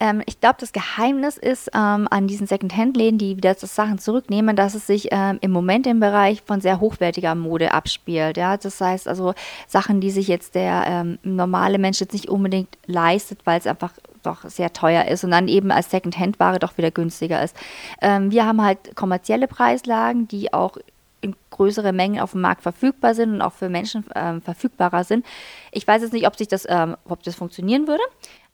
Ähm, 0.00 0.22
ich 0.26 0.40
glaube, 0.40 0.56
das 0.58 0.72
Geheimnis 0.72 1.36
ist 1.36 1.70
ähm, 1.72 2.08
an 2.10 2.26
diesen 2.26 2.46
Second-Hand-Läden, 2.46 3.18
die 3.18 3.36
wieder 3.36 3.54
das 3.54 3.74
Sachen 3.74 3.98
zurücknehmen, 3.98 4.56
dass 4.56 4.74
es 4.74 4.86
sich 4.86 5.08
ähm, 5.12 5.38
im 5.40 5.52
Moment 5.52 5.86
im 5.86 6.00
Bereich 6.00 6.42
von 6.44 6.60
sehr 6.60 6.80
hochwertiger 6.80 7.34
Mode 7.34 7.72
abspielt. 7.72 8.36
Ja? 8.36 8.56
Das 8.56 8.80
heißt 8.80 9.06
also 9.06 9.34
Sachen, 9.68 10.00
die 10.00 10.10
sich 10.10 10.26
jetzt 10.26 10.56
der 10.56 10.84
ähm, 10.86 11.18
normale 11.22 11.78
Mensch 11.78 12.00
jetzt 12.00 12.12
nicht 12.12 12.28
unbedingt 12.28 12.76
leistet, 12.86 13.40
weil 13.44 13.60
es 13.60 13.66
einfach 13.66 13.92
doch 14.24 14.44
sehr 14.44 14.72
teuer 14.72 15.06
ist 15.06 15.24
und 15.24 15.30
dann 15.30 15.48
eben 15.48 15.70
als 15.70 15.90
Second-Hand-Ware 15.90 16.58
doch 16.58 16.76
wieder 16.78 16.90
günstiger 16.90 17.42
ist. 17.42 17.56
Ähm, 18.00 18.30
wir 18.30 18.46
haben 18.46 18.62
halt 18.62 18.96
kommerzielle 18.96 19.48
Preislagen, 19.48 20.28
die 20.28 20.52
auch 20.52 20.76
in 21.20 21.34
größere 21.50 21.92
Mengen 21.92 22.20
auf 22.20 22.32
dem 22.32 22.42
Markt 22.42 22.62
verfügbar 22.62 23.14
sind 23.14 23.32
und 23.32 23.42
auch 23.42 23.52
für 23.52 23.68
Menschen 23.68 24.04
ähm, 24.14 24.42
verfügbarer 24.42 25.04
sind. 25.04 25.24
Ich 25.72 25.86
weiß 25.86 26.02
jetzt 26.02 26.12
nicht, 26.12 26.26
ob 26.26 26.36
sich 26.36 26.48
das, 26.48 26.66
ähm, 26.68 26.96
ob 27.08 27.22
das 27.22 27.34
funktionieren 27.34 27.88
würde, 27.88 28.02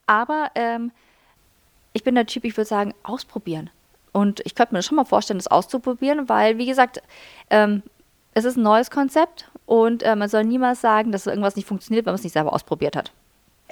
aber 0.07 0.51
ähm, 0.55 0.93
ich 1.93 2.05
bin 2.05 2.15
der 2.15 2.27
Typ, 2.27 2.45
ich 2.45 2.57
würde 2.57 2.69
sagen, 2.69 2.95
ausprobieren. 3.03 3.71
Und 4.13 4.41
ich 4.45 4.55
könnte 4.55 4.75
mir 4.75 4.83
schon 4.83 4.97
mal 4.97 5.05
vorstellen, 5.05 5.39
das 5.39 5.47
auszuprobieren, 5.49 6.29
weil, 6.29 6.59
wie 6.59 6.67
gesagt, 6.67 7.03
ähm, 7.51 7.83
es 8.35 8.45
ist 8.45 8.57
ein 8.57 8.63
neues 8.63 8.91
Konzept 8.91 9.51
und 9.67 10.03
äh, 10.03 10.15
man 10.17 10.29
soll 10.29 10.45
niemals 10.45 10.81
sagen, 10.81 11.13
dass 11.13 11.27
irgendwas 11.27 11.57
nicht 11.57 11.67
funktioniert, 11.67 12.07
wenn 12.07 12.13
man 12.13 12.19
es 12.19 12.25
nicht 12.25 12.33
selber 12.33 12.53
ausprobiert 12.53 12.97
hat. 12.97 13.13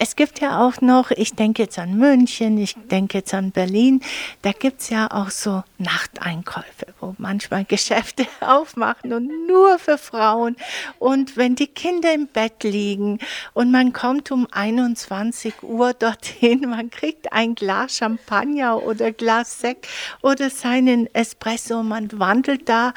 Es 0.00 0.14
gibt 0.14 0.40
ja 0.40 0.61
auch 0.61 0.80
noch, 0.80 1.11
ich 1.11 1.34
denke 1.34 1.62
jetzt 1.62 1.76
an 1.76 1.96
München, 1.96 2.56
ich 2.56 2.76
denke 2.88 3.18
jetzt 3.18 3.34
an 3.34 3.50
Berlin, 3.50 4.00
da 4.42 4.52
gibt 4.52 4.80
es 4.80 4.90
ja 4.90 5.11
auch 5.11 5.30
so 5.30 5.64
Nachteinkäufe, 5.78 6.94
wo 7.00 7.16
manchmal 7.18 7.64
Geschäfte 7.68 8.24
aufmachen 8.40 9.12
und 9.12 9.48
nur 9.48 9.80
für 9.80 9.98
Frauen. 9.98 10.54
Und 11.00 11.37
wenn 11.37 11.56
die 11.56 11.66
Kinder 11.66 12.14
im 12.14 12.28
Bett 12.28 12.62
liegen 12.62 13.18
und 13.54 13.72
man 13.72 13.92
kommt 13.92 14.30
um 14.30 14.46
21 14.52 15.64
Uhr 15.64 15.94
dorthin, 15.94 16.61
man 16.70 16.90
kriegt 16.90 17.32
ein 17.32 17.56
Glas 17.56 17.96
Champagner 17.96 18.80
oder 18.80 19.11
Glas 19.11 19.58
Sekt 19.58 19.88
oder 20.22 20.48
seinen 20.48 21.12
Espresso, 21.12 21.82
man 21.82 22.08
wandelt 22.20 22.68
da 22.68 22.94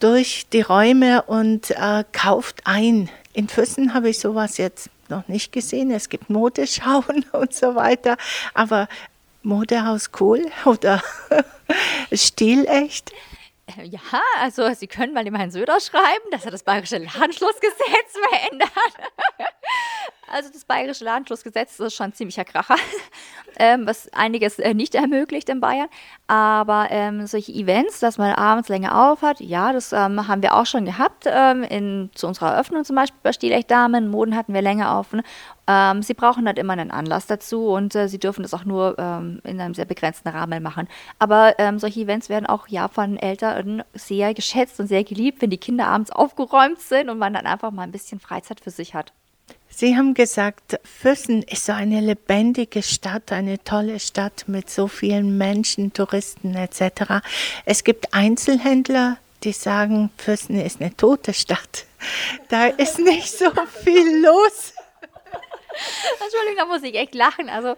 durch 0.00 0.46
die 0.52 0.60
Räume 0.60 1.22
und 1.22 1.70
äh, 1.70 2.04
kauft 2.12 2.60
ein. 2.64 3.08
In 3.32 3.48
Füssen 3.48 3.94
habe 3.94 4.10
ich 4.10 4.18
sowas 4.18 4.58
jetzt 4.58 4.90
noch 5.12 5.28
nicht 5.28 5.52
gesehen. 5.52 5.90
Es 5.90 6.08
gibt 6.08 6.30
Modeschauen 6.30 7.24
und 7.32 7.54
so 7.54 7.74
weiter, 7.74 8.16
aber 8.54 8.88
Modehaus 9.42 10.10
Kohl 10.12 10.50
oder 10.64 11.02
Stilecht? 12.12 13.12
Ja, 13.84 14.00
also 14.40 14.68
Sie 14.74 14.86
können 14.86 15.14
mal 15.14 15.24
dem 15.24 15.34
Herrn 15.34 15.50
Söder 15.50 15.80
schreiben, 15.80 16.30
dass 16.30 16.44
er 16.44 16.50
das 16.50 16.62
bayerische 16.62 16.98
Ladenschlussgesetz 16.98 18.12
verändert. 18.30 18.70
Also 20.32 20.48
das 20.50 20.64
bayerische 20.64 21.04
Ladenschlussgesetz 21.04 21.78
ist 21.78 21.94
schon 21.94 22.06
ein 22.06 22.12
ziemlicher 22.14 22.46
Kracher, 22.46 22.76
ähm, 23.58 23.86
was 23.86 24.10
einiges 24.14 24.58
äh, 24.58 24.72
nicht 24.72 24.94
ermöglicht 24.94 25.50
in 25.50 25.60
Bayern. 25.60 25.88
Aber 26.26 26.86
ähm, 26.88 27.26
solche 27.26 27.52
Events, 27.52 28.00
dass 28.00 28.16
man 28.16 28.34
abends 28.34 28.70
länger 28.70 29.10
auf 29.10 29.20
hat, 29.20 29.40
ja, 29.40 29.74
das 29.74 29.92
ähm, 29.92 30.26
haben 30.26 30.40
wir 30.40 30.54
auch 30.54 30.64
schon 30.64 30.86
gehabt. 30.86 31.24
Ähm, 31.26 31.64
in, 31.64 32.10
zu 32.14 32.26
unserer 32.26 32.52
Eröffnung 32.52 32.82
zum 32.86 32.96
Beispiel 32.96 33.20
bei 33.22 33.34
Stilecht 33.34 33.70
Damen, 33.70 34.08
Moden 34.08 34.34
hatten 34.34 34.54
wir 34.54 34.62
länger 34.62 34.96
auf. 34.96 35.12
Ne? 35.12 35.22
Ähm, 35.66 36.00
sie 36.00 36.14
brauchen 36.14 36.46
halt 36.46 36.58
immer 36.58 36.72
einen 36.72 36.90
Anlass 36.90 37.26
dazu 37.26 37.66
und 37.66 37.94
äh, 37.94 38.08
sie 38.08 38.18
dürfen 38.18 38.40
das 38.40 38.54
auch 38.54 38.64
nur 38.64 38.98
ähm, 38.98 39.42
in 39.44 39.60
einem 39.60 39.74
sehr 39.74 39.84
begrenzten 39.84 40.28
Rahmen 40.28 40.62
machen. 40.62 40.88
Aber 41.18 41.54
solche 41.76 42.00
Events 42.00 42.30
werden 42.30 42.46
auch 42.46 42.68
ja 42.68 42.88
von 42.88 43.18
Eltern 43.18 43.84
sehr 43.92 44.32
geschätzt 44.32 44.80
und 44.80 44.86
sehr 44.86 45.04
geliebt, 45.04 45.42
wenn 45.42 45.50
die 45.50 45.58
Kinder 45.58 45.88
abends 45.88 46.10
aufgeräumt 46.10 46.80
sind 46.80 47.10
und 47.10 47.18
man 47.18 47.34
dann 47.34 47.44
einfach 47.44 47.70
mal 47.70 47.82
ein 47.82 47.92
bisschen 47.92 48.18
Freizeit 48.18 48.60
für 48.60 48.70
sich 48.70 48.94
hat. 48.94 49.12
Sie 49.74 49.96
haben 49.96 50.14
gesagt, 50.14 50.78
Füssen 50.84 51.42
ist 51.42 51.64
so 51.64 51.72
eine 51.72 52.00
lebendige 52.00 52.82
Stadt, 52.82 53.32
eine 53.32 53.62
tolle 53.64 53.98
Stadt 54.00 54.44
mit 54.46 54.68
so 54.68 54.86
vielen 54.86 55.38
Menschen, 55.38 55.92
Touristen 55.92 56.54
etc. 56.54 57.24
Es 57.64 57.82
gibt 57.82 58.12
Einzelhändler, 58.12 59.16
die 59.44 59.52
sagen, 59.52 60.10
Füssen 60.18 60.60
ist 60.60 60.80
eine 60.80 60.94
tote 60.96 61.32
Stadt. 61.32 61.86
Da 62.48 62.66
ist 62.66 62.98
nicht 62.98 63.30
so 63.30 63.50
viel 63.82 64.22
los. 64.22 64.74
Entschuldigung, 66.20 66.56
da 66.58 66.66
muss 66.66 66.82
ich 66.82 66.94
echt 66.94 67.14
lachen. 67.14 67.48
Also 67.48 67.74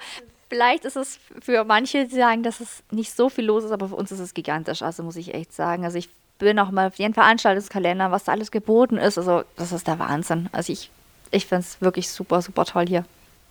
vielleicht 0.48 0.84
ist 0.84 0.96
es 0.96 1.18
für 1.40 1.64
manche, 1.64 2.06
die 2.06 2.16
sagen, 2.16 2.42
dass 2.42 2.60
es 2.60 2.82
nicht 2.90 3.14
so 3.14 3.28
viel 3.28 3.44
los 3.44 3.64
ist, 3.64 3.70
aber 3.70 3.88
für 3.88 3.96
uns 3.96 4.10
ist 4.10 4.18
es 4.18 4.34
gigantisch. 4.34 4.82
Also 4.82 5.02
muss 5.04 5.16
ich 5.16 5.32
echt 5.32 5.52
sagen. 5.52 5.84
Also 5.84 5.98
ich 5.98 6.08
bin 6.38 6.58
auch 6.58 6.70
mal 6.70 6.88
auf 6.88 6.96
den 6.96 7.14
Veranstaltungskalender, 7.14 8.10
was 8.10 8.24
da 8.24 8.32
alles 8.32 8.50
geboten 8.50 8.96
ist. 8.96 9.16
Also 9.16 9.44
das 9.56 9.72
ist 9.72 9.86
der 9.86 9.98
Wahnsinn. 9.98 10.48
Also 10.52 10.72
ich 10.72 10.90
ich 11.30 11.46
finde 11.46 11.60
es 11.62 11.80
wirklich 11.80 12.08
super, 12.08 12.42
super 12.42 12.64
toll 12.64 12.86
hier. 12.86 13.04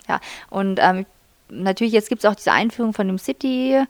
Ja, 0.08 0.20
und 0.50 0.80
ähm, 0.82 1.06
natürlich, 1.50 1.94
jetzt 1.94 2.10
gibt 2.10 2.24
es 2.24 2.30
auch 2.30 2.36
diese 2.36 2.52
Einführung 2.52 2.94
von 2.94 3.08
dem 3.08 3.18
City. 3.18 3.84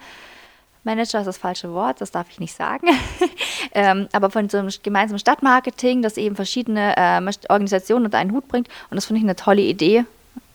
Manager 0.83 1.19
ist 1.19 1.27
das 1.27 1.37
falsche 1.37 1.73
Wort, 1.73 2.01
das 2.01 2.11
darf 2.11 2.27
ich 2.29 2.39
nicht 2.39 2.53
sagen. 2.53 2.87
ähm, 3.73 4.07
aber 4.11 4.29
von 4.29 4.49
so 4.49 4.57
einem 4.57 4.69
gemeinsamen 4.83 5.19
Stadtmarketing, 5.19 6.01
das 6.01 6.17
eben 6.17 6.35
verschiedene 6.35 6.93
ähm, 6.97 7.29
Organisationen 7.49 8.05
unter 8.05 8.17
einen 8.17 8.31
Hut 8.31 8.47
bringt. 8.47 8.67
Und 8.89 8.95
das 8.95 9.05
finde 9.05 9.19
ich 9.19 9.25
eine 9.25 9.35
tolle 9.35 9.61
Idee. 9.61 10.05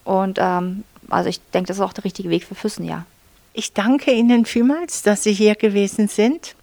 Und 0.04 0.38
ähm, 0.40 0.84
also 1.08 1.30
ich 1.30 1.40
denke, 1.50 1.68
das 1.68 1.78
ist 1.78 1.82
auch 1.82 1.94
der 1.94 2.04
richtige 2.04 2.28
Weg 2.28 2.44
für 2.44 2.54
Füssen, 2.54 2.84
ja. 2.84 3.04
Ich 3.52 3.72
danke 3.72 4.12
Ihnen 4.12 4.44
vielmals, 4.44 5.02
dass 5.02 5.24
Sie 5.24 5.32
hier 5.32 5.54
gewesen 5.54 6.06
sind. 6.08 6.54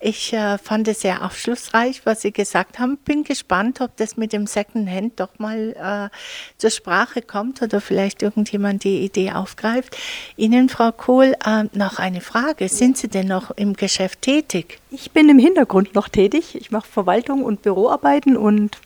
Ich 0.00 0.32
äh, 0.32 0.58
fand 0.58 0.88
es 0.88 1.00
sehr 1.00 1.24
aufschlussreich, 1.24 2.04
was 2.04 2.22
Sie 2.22 2.32
gesagt 2.32 2.78
haben. 2.78 2.98
Bin 2.98 3.24
gespannt, 3.24 3.80
ob 3.80 3.96
das 3.96 4.16
mit 4.16 4.32
dem 4.32 4.46
Second 4.46 4.90
Hand 4.90 5.20
doch 5.20 5.38
mal 5.38 6.10
äh, 6.12 6.16
zur 6.58 6.70
Sprache 6.70 7.22
kommt 7.22 7.62
oder 7.62 7.80
vielleicht 7.80 8.22
irgendjemand 8.22 8.84
die 8.84 9.04
Idee 9.04 9.32
aufgreift. 9.32 9.96
Ihnen, 10.36 10.68
Frau 10.68 10.92
Kohl, 10.92 11.36
äh, 11.44 11.64
noch 11.72 11.98
eine 11.98 12.20
Frage. 12.20 12.68
Sind 12.68 12.98
Sie 12.98 13.08
denn 13.08 13.28
noch 13.28 13.52
im 13.52 13.74
Geschäft 13.74 14.22
tätig? 14.22 14.78
Ich 14.90 15.12
bin 15.12 15.28
im 15.28 15.38
Hintergrund 15.38 15.94
noch 15.94 16.08
tätig. 16.08 16.54
Ich 16.56 16.70
mache 16.70 16.88
Verwaltung 16.88 17.44
und 17.44 17.62
Büroarbeiten 17.62 18.36
und 18.36 18.78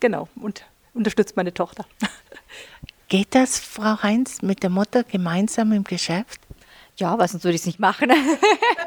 genau 0.00 0.28
und 0.36 0.64
unterstütze 0.94 1.34
meine 1.36 1.54
Tochter. 1.54 1.84
Geht 3.08 3.34
das, 3.34 3.58
Frau 3.58 4.02
Heinz, 4.02 4.40
mit 4.40 4.62
der 4.62 4.70
Mutter 4.70 5.04
gemeinsam 5.04 5.72
im 5.72 5.84
Geschäft? 5.84 6.40
Ja, 6.96 7.18
was 7.18 7.32
sonst 7.32 7.44
würde 7.44 7.54
ich 7.54 7.62
es 7.62 7.66
nicht 7.66 7.80
machen. 7.80 8.12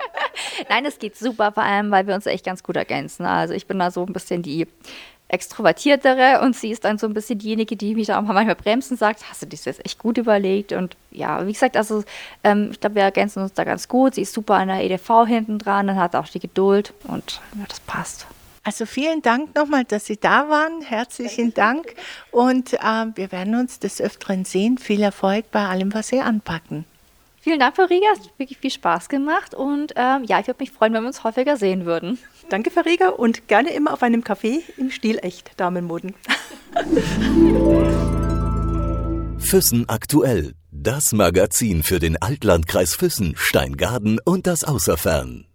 Nein, 0.70 0.86
es 0.86 1.00
geht 1.00 1.18
super, 1.18 1.52
vor 1.52 1.64
allem, 1.64 1.92
weil 1.92 2.08
wir 2.08 2.16
uns 2.16 2.26
echt 2.26 2.46
ganz 2.46 2.64
gut 2.64 2.76
ergänzen. 2.76 3.26
Also 3.26 3.54
ich 3.54 3.68
bin 3.68 3.80
da 3.80 3.92
so 3.92 4.06
ein 4.06 4.14
bisschen 4.14 4.42
die 4.44 4.68
extrovertiertere 5.28 6.42
und 6.42 6.56
sie 6.56 6.70
ist 6.70 6.86
dann 6.86 6.98
so 7.00 7.08
ein 7.08 7.14
bisschen 7.14 7.40
diejenige, 7.40 7.76
die 7.76 7.96
mich 7.96 8.08
da 8.08 8.20
auch 8.20 8.24
manchmal 8.24 8.56
bremsen 8.56 8.96
sagt, 8.96 9.28
hast 9.30 9.42
du 9.42 9.48
das 9.48 9.66
jetzt 9.66 9.84
echt 9.84 9.98
gut 9.98 10.18
überlegt? 10.18 10.72
Und 10.72 10.96
ja, 11.12 11.46
wie 11.48 11.54
gesagt, 11.54 11.78
also 11.78 12.04
ähm, 12.44 12.70
ich 12.72 12.80
glaube, 12.80 12.96
wir 12.96 13.04
ergänzen 13.04 13.42
uns 13.42 13.54
da 13.54 13.64
ganz 13.64 13.88
gut. 13.88 14.16
Sie 14.16 14.22
ist 14.22 14.34
super 14.34 14.56
an 14.56 14.68
der 14.68 14.84
EDV 14.84 15.26
hinten 15.28 15.58
dran, 15.58 15.88
dann 15.88 15.98
hat 15.98 16.16
auch 16.16 16.28
die 16.28 16.40
Geduld 16.40 16.94
und 17.06 17.42
ja, 17.58 17.66
das 17.68 17.80
passt. 17.80 18.28
Also 18.64 18.88
vielen 18.88 19.22
Dank 19.22 19.54
nochmal, 19.56 19.84
dass 19.84 20.06
Sie 20.06 20.18
da 20.18 20.50
waren. 20.50 20.82
Herzlichen 20.82 21.54
Dank. 21.54 21.94
Und 22.32 22.74
äh, 22.74 23.06
wir 23.14 23.32
werden 23.32 23.54
uns 23.54 23.78
des 23.78 24.02
Öfteren 24.02 24.44
sehen. 24.44 24.80
Viel 24.80 25.04
Erfolg 25.04 25.52
bei 25.52 25.68
allem, 25.68 25.94
was 25.94 26.08
Sie 26.08 26.20
anpacken. 26.20 26.84
Vielen 27.46 27.60
Dank, 27.60 27.76
Frau 27.76 27.84
Rieger. 27.84 28.08
Es 28.12 28.22
hat 28.22 28.40
wirklich 28.40 28.58
viel 28.58 28.72
Spaß 28.72 29.08
gemacht. 29.08 29.54
Und 29.54 29.94
ähm, 29.96 30.24
ja, 30.24 30.40
ich 30.40 30.48
würde 30.48 30.64
mich 30.64 30.72
freuen, 30.72 30.96
wenn 30.96 31.04
wir 31.04 31.08
uns 31.10 31.24
häufiger 31.24 31.58
sehen 31.58 31.86
würden. 31.86 32.18
Danke, 32.50 32.72
Frau 32.72 32.82
Rieger. 32.82 33.20
Und 33.20 33.48
gerne 33.48 33.72
immer 33.72 33.94
auf 33.94 34.02
einem 34.02 34.24
Café 34.24 34.62
im 34.78 34.90
Stil 34.90 35.20
echt 35.22 35.52
Damenmoden. 35.58 36.16
Füssen 39.38 39.88
aktuell. 39.88 40.56
Das 40.72 41.12
Magazin 41.12 41.84
für 41.84 42.00
den 42.00 42.20
Altlandkreis 42.20 42.96
Füssen, 42.96 43.36
Steingaden 43.38 44.20
und 44.26 44.48
das 44.48 44.64
Außerfern. 44.64 45.46